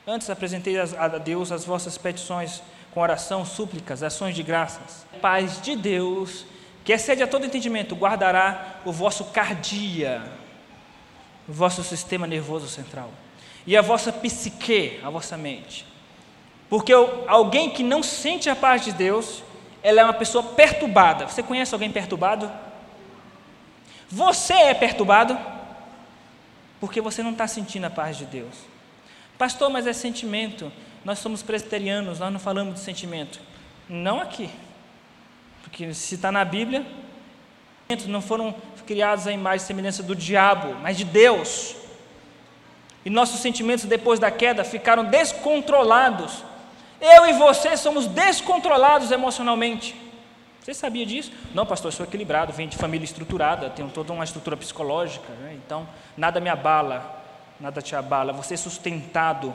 Antes 0.07 0.31
apresentei 0.31 0.77
a 0.79 1.09
Deus 1.18 1.53
as 1.53 1.64
vossas 1.64 1.98
petições 1.98 2.62
com 2.92 3.01
oração, 3.01 3.44
súplicas, 3.44 4.03
ações 4.03 4.35
de 4.35 4.42
graças. 4.42 5.07
Paz 5.20 5.61
de 5.61 5.77
Deus, 5.77 6.44
que 6.85 6.92
excede 6.92 7.22
a 7.22 7.27
todo 7.27 7.46
entendimento, 7.46 7.94
guardará 7.94 8.81
o 8.85 8.90
vosso 8.90 9.27
cardia, 9.27 10.22
o 11.48 11.53
vosso 11.53 11.85
sistema 11.85 12.27
nervoso 12.27 12.68
central 12.68 13.11
e 13.66 13.77
a 13.77 13.83
vossa 13.83 14.12
psique, 14.12 15.01
a 15.03 15.11
vossa 15.11 15.37
mente. 15.37 15.87
Porque 16.68 16.92
alguém 17.27 17.70
que 17.70 17.83
não 17.83 18.03
sente 18.03 18.48
a 18.48 18.57
paz 18.57 18.85
de 18.85 18.92
Deus, 18.92 19.42
ela 19.83 20.01
é 20.01 20.05
uma 20.05 20.14
pessoa 20.14 20.42
perturbada. 20.42 21.27
Você 21.27 21.42
conhece 21.42 21.75
alguém 21.75 21.90
perturbado? 21.90 22.51
Você 24.09 24.55
é 24.55 24.75
perturbado 24.75 25.38
porque 26.81 27.01
você 27.01 27.22
não 27.22 27.31
está 27.31 27.46
sentindo 27.46 27.85
a 27.85 27.90
paz 27.90 28.16
de 28.16 28.25
Deus. 28.25 28.55
Pastor, 29.38 29.70
mas 29.70 29.87
é 29.87 29.92
sentimento. 29.92 30.72
Nós 31.05 31.18
somos 31.18 31.42
presbiterianos, 31.42 32.18
nós 32.18 32.33
não 32.33 32.40
falamos 32.40 32.75
de 32.75 32.81
sentimento. 32.81 33.40
Não 33.88 34.20
aqui. 34.20 34.51
Porque 35.62 35.92
se 35.94 36.16
está 36.16 36.33
na 36.33 36.44
Bíblia, 36.44 36.85
não 38.07 38.20
foram 38.20 38.55
criados 38.87 39.27
à 39.27 39.33
imagem 39.33 39.64
e 39.64 39.66
semelhança 39.66 40.03
do 40.03 40.14
diabo, 40.16 40.75
mas 40.83 40.96
de 40.96 41.05
Deus. 41.05 41.77
E 43.05 43.11
nossos 43.11 43.41
sentimentos 43.41 43.85
depois 43.85 44.21
da 44.21 44.31
queda 44.31 44.65
ficaram 44.65 45.05
descontrolados. 45.05 46.45
Eu 47.01 47.27
e 47.27 47.33
você 47.33 47.77
somos 47.77 48.07
descontrolados 48.07 49.11
emocionalmente. 49.11 49.97
Você 50.62 50.73
sabia 50.73 51.05
disso? 51.05 51.33
Não, 51.53 51.67
pastor, 51.67 51.88
eu 51.88 51.97
sou 51.97 52.07
equilibrado, 52.07 52.53
venho 52.53 52.69
de 52.69 52.77
família 52.77 53.05
estruturada, 53.05 53.69
tenho 53.71 53.88
toda 53.88 54.12
uma 54.12 54.23
estrutura 54.23 54.57
psicológica, 54.57 55.33
né? 55.41 55.55
então 55.55 55.88
nada 56.17 56.38
me 56.38 56.49
abala, 56.49 57.21
nada 57.59 57.83
te 57.83 57.97
abala. 57.97 58.33
Você 58.33 58.55
é 58.55 58.57
sustentado 58.57 59.53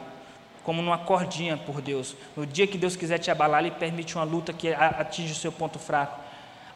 como 0.66 0.82
numa 0.82 0.98
cordinha 0.98 1.56
por 1.56 1.80
Deus. 1.80 2.14
No 2.36 2.46
dia 2.46 2.68
que 2.68 2.78
Deus 2.78 2.98
quiser 2.98 3.20
te 3.20 3.32
abalar, 3.32 3.62
Ele 3.62 3.72
permite 3.72 4.16
uma 4.16 4.26
luta 4.26 4.52
que 4.52 4.74
atinge 4.74 5.32
o 5.32 5.36
seu 5.36 5.50
ponto 5.50 5.80
fraco. 5.80 6.20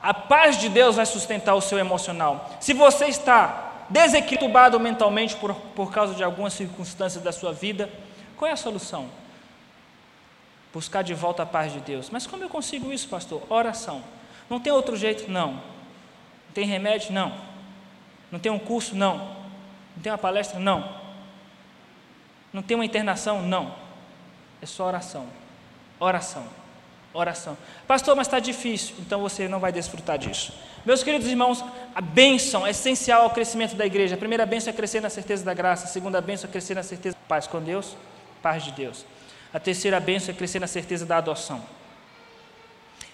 A 0.02 0.14
paz 0.14 0.58
de 0.58 0.70
Deus 0.70 0.96
vai 0.96 1.06
sustentar 1.06 1.54
o 1.54 1.62
seu 1.62 1.78
emocional. 1.78 2.50
Se 2.62 2.72
você 2.72 3.08
está 3.08 3.71
desequilibrado 3.92 4.80
mentalmente 4.80 5.36
por, 5.36 5.54
por 5.54 5.92
causa 5.92 6.16
de 6.16 6.24
algumas 6.24 6.54
circunstâncias 6.54 7.24
da 7.24 7.32
sua 7.32 7.52
vida, 7.52 7.92
qual 8.38 8.50
é 8.50 8.54
a 8.54 8.58
solução? 8.58 9.10
Buscar 10.74 11.04
de 11.04 11.14
volta 11.14 11.44
a 11.44 11.46
paz 11.46 11.74
de 11.74 11.82
Deus. 11.82 12.10
Mas 12.10 12.26
como 12.26 12.44
eu 12.44 12.50
consigo 12.50 12.92
isso, 12.94 13.08
pastor? 13.10 13.44
Oração. 13.50 14.02
Não 14.50 14.60
tem 14.60 14.72
outro 14.72 14.96
jeito? 14.96 15.30
Não. 15.30 15.54
Não 15.54 16.54
tem 16.54 16.66
remédio? 16.66 17.12
Não. 17.12 17.34
Não 18.32 18.40
tem 18.40 18.52
um 18.52 18.60
curso? 18.60 18.96
Não. 18.96 19.18
Não 19.18 20.02
tem 20.02 20.12
uma 20.12 20.18
palestra? 20.18 20.60
Não. 20.60 21.02
Não 22.54 22.62
tem 22.62 22.76
uma 22.76 22.86
internação? 22.86 23.42
Não. 23.42 23.76
É 24.62 24.66
só 24.66 24.86
oração. 24.86 25.28
Oração. 26.00 26.61
Oração. 27.14 27.58
Pastor, 27.88 28.16
mas 28.16 28.28
está 28.28 28.40
difícil. 28.40 28.96
Então 29.00 29.22
você 29.22 29.48
não 29.48 29.60
vai 29.60 29.72
desfrutar 29.72 30.18
disso. 30.18 30.54
Meus 30.86 31.04
queridos 31.04 31.28
irmãos, 31.28 31.64
a 31.94 32.02
bênção 32.02 32.66
é 32.66 32.72
essencial 32.72 33.24
ao 33.24 33.30
crescimento 33.30 33.76
da 33.76 33.86
igreja. 33.86 34.16
A 34.16 34.18
primeira 34.18 34.46
bênção 34.46 34.72
é 34.72 34.76
crescer 34.76 35.02
na 35.02 35.10
certeza 35.10 35.44
da 35.44 35.54
graça. 35.54 35.86
A 35.86 35.88
segunda 35.88 36.22
bênção 36.22 36.50
é 36.50 36.52
crescer 36.52 36.74
na 36.74 36.84
certeza 36.84 37.16
da 37.16 37.28
paz 37.28 37.48
com 37.48 37.62
Deus, 37.62 37.96
paz 38.42 38.64
de 38.64 38.72
Deus. 38.72 39.06
A 39.54 39.60
terceira 39.60 40.00
bênção 40.00 40.34
é 40.34 40.38
crescer 40.38 40.60
na 40.60 40.68
certeza 40.68 41.06
da 41.06 41.18
adoção. 41.18 41.62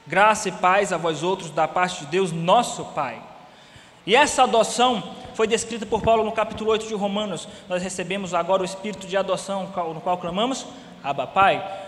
Graça 0.06 0.48
e 0.48 0.52
paz 0.54 0.94
a 0.94 0.98
vós 0.98 1.24
outros 1.24 1.50
da 1.50 1.68
parte 1.68 2.02
de 2.02 2.06
Deus, 2.06 2.32
nosso 2.32 2.86
Pai. 2.86 3.22
E 4.06 4.16
essa 4.16 4.44
adoção 4.44 5.16
foi 5.34 5.48
descrita 5.48 5.86
por 5.86 6.02
Paulo 6.02 6.24
no 6.24 6.32
capítulo 6.32 6.72
8 6.72 6.88
de 6.88 6.94
Romanos. 6.94 7.50
Nós 7.68 7.84
recebemos 7.84 8.34
agora 8.34 8.62
o 8.62 8.66
espírito 8.66 9.06
de 9.06 9.18
adoção, 9.18 9.64
no 9.94 10.00
qual 10.00 10.18
clamamos, 10.18 10.66
Abba 11.04 11.28
Pai. 11.28 11.87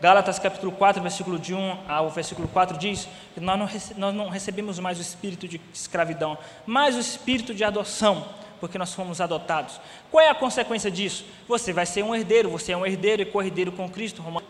Gálatas 0.00 0.38
capítulo 0.38 0.72
4, 0.72 1.02
versículo 1.02 1.38
de 1.38 1.54
1 1.54 1.78
ao 1.86 2.08
versículo 2.08 2.48
4 2.48 2.78
diz 2.78 3.06
que 3.34 3.40
nós 3.40 3.58
não, 3.58 3.68
nós 3.98 4.14
não 4.14 4.28
recebemos 4.30 4.78
mais 4.78 4.98
o 4.98 5.02
espírito 5.02 5.46
de 5.46 5.60
escravidão, 5.74 6.38
mas 6.64 6.96
o 6.96 7.00
espírito 7.00 7.54
de 7.54 7.62
adoção, 7.62 8.26
porque 8.58 8.78
nós 8.78 8.94
fomos 8.94 9.20
adotados. 9.20 9.78
Qual 10.10 10.24
é 10.24 10.30
a 10.30 10.34
consequência 10.34 10.90
disso? 10.90 11.26
Você 11.46 11.70
vai 11.70 11.84
ser 11.84 12.02
um 12.02 12.14
herdeiro, 12.14 12.48
você 12.48 12.72
é 12.72 12.76
um 12.76 12.86
herdeiro 12.86 13.20
e 13.20 13.26
co-herdeiro 13.26 13.72
com 13.72 13.90
Cristo. 13.90 14.22
Romanos 14.22 14.48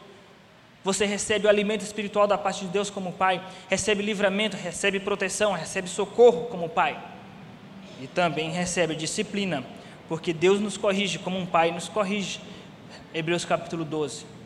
você 0.82 1.04
recebe 1.04 1.46
o 1.46 1.50
alimento 1.50 1.82
espiritual 1.82 2.26
da 2.26 2.38
parte 2.38 2.64
de 2.64 2.70
Deus 2.70 2.88
como 2.88 3.12
Pai, 3.12 3.44
recebe 3.68 4.02
livramento, 4.02 4.56
recebe 4.56 4.98
proteção, 4.98 5.52
recebe 5.52 5.88
socorro 5.88 6.46
como 6.46 6.68
Pai. 6.68 6.98
E 8.00 8.06
também 8.06 8.50
recebe 8.50 8.94
disciplina, 8.94 9.62
porque 10.08 10.32
Deus 10.32 10.58
nos 10.58 10.78
corrige 10.78 11.18
como 11.18 11.36
um 11.36 11.44
Pai 11.44 11.70
nos 11.70 11.88
corrige. 11.88 12.40
Hebreus 13.12 13.44
capítulo 13.44 13.84
12. 13.84 14.39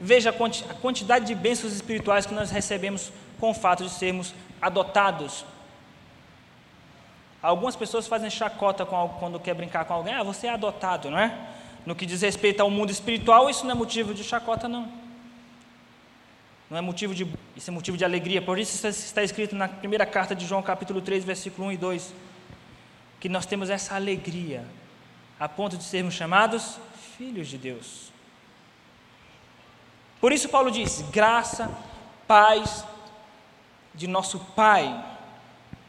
Veja 0.00 0.30
a 0.30 0.74
quantidade 0.74 1.26
de 1.26 1.34
bênçãos 1.34 1.72
espirituais 1.72 2.24
que 2.24 2.34
nós 2.34 2.50
recebemos 2.50 3.12
com 3.40 3.50
o 3.50 3.54
fato 3.54 3.84
de 3.84 3.90
sermos 3.90 4.34
adotados. 4.60 5.44
Algumas 7.42 7.76
pessoas 7.76 8.06
fazem 8.06 8.30
chacota 8.30 8.84
quando 8.86 9.38
quer 9.40 9.54
brincar 9.54 9.84
com 9.84 9.94
alguém, 9.94 10.14
ah, 10.14 10.22
você 10.22 10.46
é 10.46 10.50
adotado, 10.50 11.10
não 11.10 11.18
é? 11.18 11.36
No 11.86 11.94
que 11.94 12.04
diz 12.04 12.22
respeito 12.22 12.60
ao 12.60 12.70
mundo 12.70 12.90
espiritual, 12.90 13.48
isso 13.48 13.64
não 13.64 13.72
é 13.72 13.74
motivo 13.74 14.12
de 14.12 14.24
chacota, 14.24 14.68
não 14.68 15.08
não 16.70 16.76
é 16.76 16.80
motivo 16.80 17.14
de, 17.14 17.26
isso 17.56 17.70
é 17.70 17.72
motivo 17.72 17.96
de 17.96 18.04
alegria. 18.04 18.42
Por 18.42 18.58
isso 18.58 18.86
está 18.86 19.22
escrito 19.22 19.56
na 19.56 19.68
primeira 19.68 20.04
carta 20.04 20.34
de 20.34 20.44
João, 20.44 20.62
capítulo 20.62 21.00
3, 21.00 21.24
versículo 21.24 21.68
1 21.68 21.72
e 21.72 21.76
2, 21.78 22.14
que 23.18 23.28
nós 23.28 23.46
temos 23.46 23.70
essa 23.70 23.94
alegria, 23.94 24.64
a 25.40 25.48
ponto 25.48 25.76
de 25.76 25.84
sermos 25.84 26.14
chamados 26.14 26.78
filhos 27.16 27.48
de 27.48 27.56
Deus. 27.56 28.12
Por 30.20 30.32
isso 30.32 30.48
Paulo 30.48 30.70
diz: 30.70 31.04
graça, 31.12 31.70
paz 32.26 32.84
de 33.94 34.06
nosso 34.06 34.38
Pai 34.54 35.04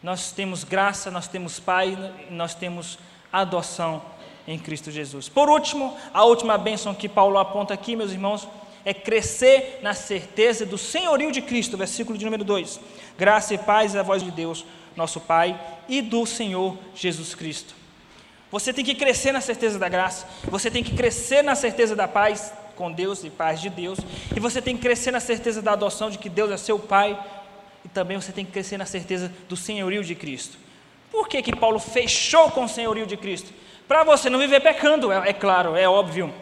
Nós 0.02 0.32
temos 0.32 0.64
graça, 0.64 1.12
nós 1.12 1.28
temos 1.28 1.60
Pai, 1.60 1.96
nós 2.32 2.56
temos 2.56 2.98
adoção 3.32 4.02
em 4.48 4.58
Cristo 4.58 4.90
Jesus. 4.90 5.28
Por 5.28 5.50
último, 5.50 5.96
a 6.14 6.24
última 6.24 6.58
bênção 6.58 6.96
que 6.96 7.10
Paulo 7.10 7.38
aponta 7.38 7.74
aqui, 7.74 7.96
meus 7.96 8.12
irmãos, 8.12 8.48
é 8.86 8.94
crescer 8.94 9.80
na 9.84 9.94
certeza 9.94 10.66
do 10.66 10.78
senhorio 10.78 11.32
de 11.32 11.42
Cristo, 11.42 11.78
versículo 11.78 12.18
de 12.18 12.26
número 12.26 12.44
2. 12.44 12.80
Graça 13.18 13.54
e 13.54 13.58
paz 13.58 13.94
é 13.94 14.00
a 14.00 14.04
voz 14.04 14.24
de 14.24 14.32
Deus, 14.32 14.66
nosso 14.96 15.20
Pai, 15.20 15.60
e 15.88 16.02
do 16.02 16.26
Senhor 16.26 16.78
Jesus 16.96 17.36
Cristo. 17.36 17.76
Você 18.50 18.74
tem 18.74 18.84
que 18.84 18.96
crescer 18.96 19.32
na 19.32 19.42
certeza 19.42 19.78
da 19.78 19.90
graça, 19.90 20.26
você 20.46 20.72
tem 20.72 20.84
que 20.84 20.96
crescer 20.96 21.44
na 21.44 21.54
certeza 21.54 21.96
da 21.96 22.08
paz 22.08 22.52
com 22.80 22.90
Deus 22.90 23.26
e 23.26 23.30
paz 23.30 23.60
de 23.60 23.70
Deus, 23.70 24.00
e 24.34 24.40
você 24.40 24.62
tem 24.62 24.78
que 24.78 24.82
crescer 24.82 25.12
na 25.12 25.20
certeza 25.20 25.62
da 25.62 25.74
adoção 25.74 26.10
de 26.10 26.18
que 26.18 26.30
Deus 26.30 26.50
é 26.50 26.56
seu 26.56 26.80
Pai, 26.80 27.20
e 27.84 27.90
também 27.90 28.20
você 28.20 28.32
tem 28.32 28.46
que 28.46 28.54
crescer 28.54 28.78
na 28.78 28.86
certeza 28.86 29.30
do 29.50 29.58
senhorio 29.58 30.02
de 30.02 30.16
Cristo. 30.16 30.58
Por 31.12 31.28
que, 31.28 31.42
que 31.42 31.54
Paulo 31.54 31.78
fechou 31.78 32.50
com 32.52 32.64
o 32.64 32.70
senhorio 32.70 33.06
de 33.06 33.18
Cristo? 33.18 33.52
Para 33.86 34.06
você 34.06 34.30
não 34.30 34.40
viver 34.40 34.62
pecando, 34.62 35.12
é, 35.12 35.30
é 35.30 35.34
claro, 35.34 35.76
é 35.76 35.90
óbvio. 35.90 36.34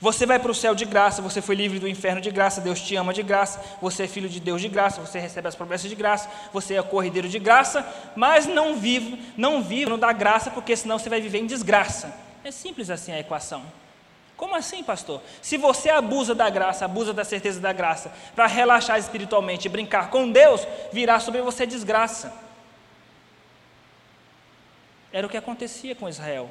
Você 0.00 0.24
vai 0.24 0.38
para 0.38 0.50
o 0.50 0.54
céu 0.54 0.74
de 0.74 0.86
graça, 0.86 1.20
você 1.20 1.42
foi 1.42 1.54
livre 1.54 1.78
do 1.78 1.86
inferno 1.86 2.20
de 2.20 2.30
graça, 2.30 2.62
Deus 2.62 2.80
te 2.80 2.96
ama 2.96 3.12
de 3.12 3.22
graça, 3.22 3.60
você 3.82 4.04
é 4.04 4.08
filho 4.08 4.28
de 4.28 4.40
Deus 4.40 4.62
de 4.62 4.68
graça, 4.68 5.02
você 5.02 5.18
recebe 5.18 5.48
as 5.48 5.54
promessas 5.54 5.90
de 5.90 5.96
graça, 5.96 6.30
você 6.50 6.76
é 6.76 6.82
corrideiro 6.82 7.28
de 7.28 7.38
graça, 7.38 7.86
mas 8.16 8.46
não 8.46 8.76
vive, 8.76 9.20
não 9.36 9.60
vive 9.62 9.90
no 9.90 9.98
da 9.98 10.12
graça, 10.12 10.50
porque 10.50 10.74
senão 10.74 10.98
você 10.98 11.10
vai 11.10 11.20
viver 11.20 11.40
em 11.40 11.46
desgraça. 11.46 12.14
É 12.42 12.50
simples 12.50 12.88
assim 12.88 13.12
a 13.12 13.18
equação. 13.18 13.62
Como 14.38 14.54
assim, 14.54 14.84
pastor? 14.84 15.20
Se 15.42 15.56
você 15.56 15.90
abusa 15.90 16.32
da 16.32 16.48
graça, 16.48 16.84
abusa 16.84 17.12
da 17.12 17.24
certeza 17.24 17.58
da 17.58 17.72
graça, 17.72 18.12
para 18.36 18.46
relaxar 18.46 18.96
espiritualmente 18.96 19.66
e 19.66 19.68
brincar 19.68 20.10
com 20.10 20.30
Deus, 20.30 20.64
virá 20.92 21.18
sobre 21.18 21.42
você 21.42 21.66
desgraça. 21.66 22.32
Era 25.12 25.26
o 25.26 25.30
que 25.30 25.36
acontecia 25.36 25.92
com 25.96 26.08
Israel. 26.08 26.48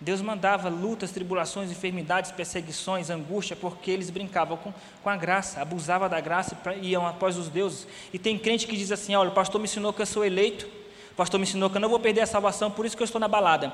Deus 0.00 0.22
mandava 0.22 0.68
lutas, 0.68 1.10
tribulações, 1.10 1.68
enfermidades, 1.68 2.30
perseguições, 2.30 3.10
angústia, 3.10 3.56
porque 3.56 3.90
eles 3.90 4.08
brincavam 4.08 4.56
com, 4.56 4.72
com 5.02 5.10
a 5.10 5.16
graça, 5.16 5.60
abusavam 5.60 6.08
da 6.08 6.20
graça 6.20 6.56
e 6.80 6.90
iam 6.90 7.04
após 7.04 7.36
os 7.36 7.48
deuses. 7.48 7.88
E 8.12 8.20
tem 8.20 8.38
crente 8.38 8.68
que 8.68 8.76
diz 8.76 8.92
assim: 8.92 9.16
olha, 9.16 9.30
o 9.30 9.34
pastor 9.34 9.60
me 9.60 9.64
ensinou 9.64 9.92
que 9.92 10.00
eu 10.00 10.06
sou 10.06 10.24
eleito, 10.24 10.68
o 11.16 11.22
pastor 11.24 11.40
me 11.40 11.44
ensinou 11.44 11.70
que 11.70 11.78
eu 11.78 11.80
não 11.80 11.88
vou 11.88 11.98
perder 11.98 12.20
a 12.20 12.26
salvação, 12.26 12.70
por 12.70 12.84
isso 12.84 12.94
que 12.94 13.02
eu 13.02 13.06
estou 13.06 13.18
na 13.18 13.26
balada. 13.26 13.72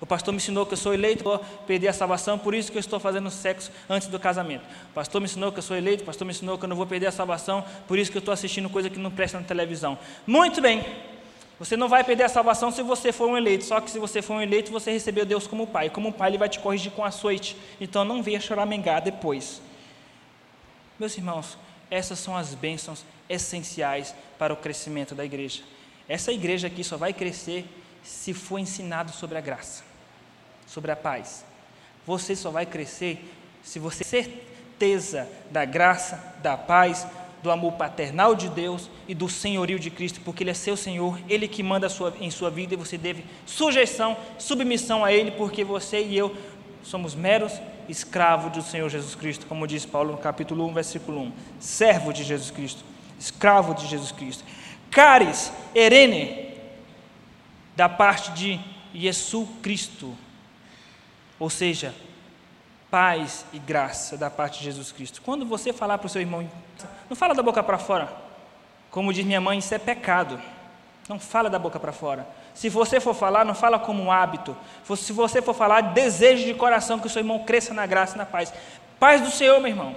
O 0.00 0.06
pastor 0.06 0.32
me 0.32 0.38
ensinou 0.38 0.66
que 0.66 0.72
eu 0.72 0.76
sou 0.76 0.92
eleito, 0.92 1.22
vou 1.22 1.38
perder 1.68 1.86
a 1.86 1.92
salvação, 1.92 2.36
por 2.36 2.52
isso 2.52 2.72
que 2.72 2.76
eu 2.76 2.80
estou 2.80 2.98
fazendo 2.98 3.30
sexo 3.30 3.70
antes 3.88 4.08
do 4.08 4.18
casamento. 4.18 4.64
O 4.90 4.94
pastor 4.94 5.20
me 5.20 5.26
ensinou 5.26 5.52
que 5.52 5.60
eu 5.60 5.62
sou 5.62 5.76
eleito, 5.76 6.02
o 6.02 6.06
pastor 6.06 6.26
me 6.26 6.32
ensinou 6.32 6.58
que 6.58 6.64
eu 6.64 6.68
não 6.68 6.74
vou 6.74 6.86
perder 6.86 7.06
a 7.06 7.12
salvação, 7.12 7.64
por 7.86 7.96
isso 7.96 8.10
que 8.10 8.16
eu 8.16 8.20
estou 8.20 8.34
assistindo 8.34 8.68
coisa 8.68 8.90
que 8.90 8.98
não 8.98 9.08
presta 9.08 9.38
na 9.38 9.46
televisão. 9.46 9.96
Muito 10.26 10.60
bem, 10.60 10.84
você 11.60 11.76
não 11.76 11.88
vai 11.88 12.02
perder 12.02 12.24
a 12.24 12.28
salvação 12.28 12.72
se 12.72 12.82
você 12.82 13.12
for 13.12 13.28
um 13.28 13.36
eleito, 13.36 13.66
só 13.66 13.80
que 13.80 13.88
se 13.88 14.00
você 14.00 14.20
for 14.20 14.34
um 14.34 14.42
eleito, 14.42 14.72
você 14.72 14.90
recebeu 14.90 15.24
Deus 15.24 15.46
como 15.46 15.66
pai. 15.66 15.90
Como 15.90 16.10
pai, 16.10 16.30
ele 16.30 16.38
vai 16.38 16.48
te 16.48 16.58
corrigir 16.58 16.90
com 16.90 17.04
açoite. 17.04 17.56
Então 17.80 18.04
não 18.04 18.20
venha 18.20 18.40
choramingar 18.40 19.00
depois. 19.00 19.62
Meus 20.98 21.16
irmãos, 21.16 21.56
essas 21.90 22.18
são 22.18 22.34
as 22.34 22.54
bênçãos 22.54 23.04
essenciais 23.28 24.14
para 24.38 24.54
o 24.54 24.56
crescimento 24.56 25.14
da 25.14 25.22
igreja. 25.22 25.62
Essa 26.10 26.32
igreja 26.32 26.66
aqui 26.66 26.82
só 26.82 26.96
vai 26.96 27.12
crescer 27.12 27.64
se 28.02 28.34
for 28.34 28.58
ensinado 28.58 29.12
sobre 29.12 29.38
a 29.38 29.40
graça, 29.40 29.84
sobre 30.66 30.90
a 30.90 30.96
paz. 30.96 31.44
Você 32.04 32.34
só 32.34 32.50
vai 32.50 32.66
crescer 32.66 33.32
se 33.62 33.78
você 33.78 34.02
certeza 34.02 35.28
da 35.52 35.64
graça, 35.64 36.34
da 36.42 36.56
paz, 36.56 37.06
do 37.44 37.48
amor 37.48 37.74
paternal 37.74 38.34
de 38.34 38.48
Deus 38.48 38.90
e 39.06 39.14
do 39.14 39.28
senhorio 39.28 39.78
de 39.78 39.88
Cristo, 39.88 40.20
porque 40.24 40.42
Ele 40.42 40.50
é 40.50 40.54
seu 40.54 40.76
Senhor, 40.76 41.16
Ele 41.28 41.46
que 41.46 41.62
manda 41.62 41.88
sua, 41.88 42.12
em 42.18 42.28
sua 42.28 42.50
vida 42.50 42.74
e 42.74 42.76
você 42.76 42.98
deve 42.98 43.24
sujeição, 43.46 44.16
submissão 44.36 45.04
a 45.04 45.12
Ele, 45.12 45.30
porque 45.30 45.62
você 45.62 46.02
e 46.02 46.18
eu 46.18 46.36
somos 46.82 47.14
meros 47.14 47.52
escravos 47.88 48.50
do 48.50 48.62
Senhor 48.62 48.88
Jesus 48.88 49.14
Cristo, 49.14 49.46
como 49.46 49.64
diz 49.64 49.86
Paulo 49.86 50.10
no 50.10 50.18
capítulo 50.18 50.66
1, 50.66 50.74
versículo 50.74 51.20
1. 51.20 51.32
Servo 51.60 52.12
de 52.12 52.24
Jesus 52.24 52.50
Cristo, 52.50 52.82
escravo 53.16 53.74
de 53.74 53.86
Jesus 53.86 54.10
Cristo. 54.10 54.42
Caris, 54.90 55.52
erene, 55.74 56.54
da 57.76 57.88
parte 57.88 58.32
de 58.32 58.60
Jesus 58.92 59.48
Cristo, 59.62 60.16
ou 61.38 61.48
seja, 61.48 61.94
paz 62.90 63.46
e 63.52 63.58
graça 63.58 64.16
da 64.16 64.28
parte 64.28 64.58
de 64.58 64.64
Jesus 64.64 64.90
Cristo. 64.90 65.22
Quando 65.22 65.46
você 65.46 65.72
falar 65.72 65.96
para 65.98 66.06
o 66.06 66.10
seu 66.10 66.20
irmão, 66.20 66.46
não 67.08 67.16
fala 67.16 67.34
da 67.34 67.42
boca 67.42 67.62
para 67.62 67.78
fora. 67.78 68.12
Como 68.90 69.12
diz 69.12 69.24
minha 69.24 69.40
mãe, 69.40 69.58
isso 69.58 69.72
é 69.74 69.78
pecado. 69.78 70.40
Não 71.08 71.18
fala 71.18 71.48
da 71.48 71.58
boca 71.58 71.78
para 71.78 71.92
fora. 71.92 72.26
Se 72.52 72.68
você 72.68 73.00
for 73.00 73.14
falar, 73.14 73.44
não 73.44 73.54
fala 73.54 73.78
como 73.78 74.02
um 74.02 74.10
hábito. 74.12 74.56
Se 74.96 75.12
você 75.12 75.40
for 75.40 75.54
falar, 75.54 75.80
desejo 75.80 76.44
de 76.44 76.54
coração 76.54 76.98
que 76.98 77.06
o 77.06 77.10
seu 77.10 77.20
irmão 77.20 77.44
cresça 77.44 77.72
na 77.72 77.86
graça 77.86 78.16
e 78.16 78.18
na 78.18 78.26
paz. 78.26 78.52
Paz 78.98 79.20
do 79.20 79.30
Senhor, 79.30 79.58
meu 79.60 79.68
irmão. 79.68 79.96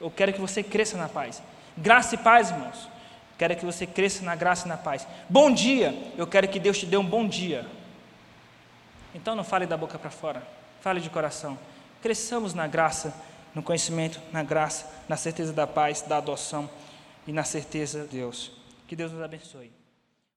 Eu 0.00 0.10
quero 0.10 0.32
que 0.32 0.40
você 0.40 0.62
cresça 0.62 0.96
na 0.96 1.08
paz. 1.08 1.42
Graça 1.76 2.14
e 2.14 2.18
paz, 2.18 2.50
irmãos. 2.50 2.88
Quero 3.38 3.56
que 3.56 3.64
você 3.64 3.86
cresça 3.86 4.24
na 4.24 4.36
graça 4.36 4.66
e 4.66 4.68
na 4.68 4.76
paz. 4.76 5.06
Bom 5.28 5.50
dia. 5.50 6.12
Eu 6.16 6.26
quero 6.26 6.48
que 6.48 6.60
Deus 6.60 6.78
te 6.78 6.86
dê 6.86 6.96
um 6.96 7.04
bom 7.04 7.26
dia. 7.26 7.66
Então 9.14 9.34
não 9.34 9.44
fale 9.44 9.66
da 9.66 9.76
boca 9.76 9.98
para 9.98 10.10
fora. 10.10 10.42
Fale 10.80 11.00
de 11.00 11.10
coração. 11.10 11.58
Cresçamos 12.02 12.54
na 12.54 12.66
graça, 12.66 13.14
no 13.54 13.62
conhecimento, 13.62 14.20
na 14.32 14.42
graça, 14.42 14.90
na 15.08 15.16
certeza 15.16 15.52
da 15.52 15.66
paz, 15.66 16.02
da 16.02 16.18
adoção 16.18 16.68
e 17.26 17.32
na 17.32 17.44
certeza 17.44 18.02
de 18.02 18.08
Deus. 18.08 18.52
Que 18.86 18.94
Deus 18.94 19.12
nos 19.12 19.22
abençoe. 19.22 19.83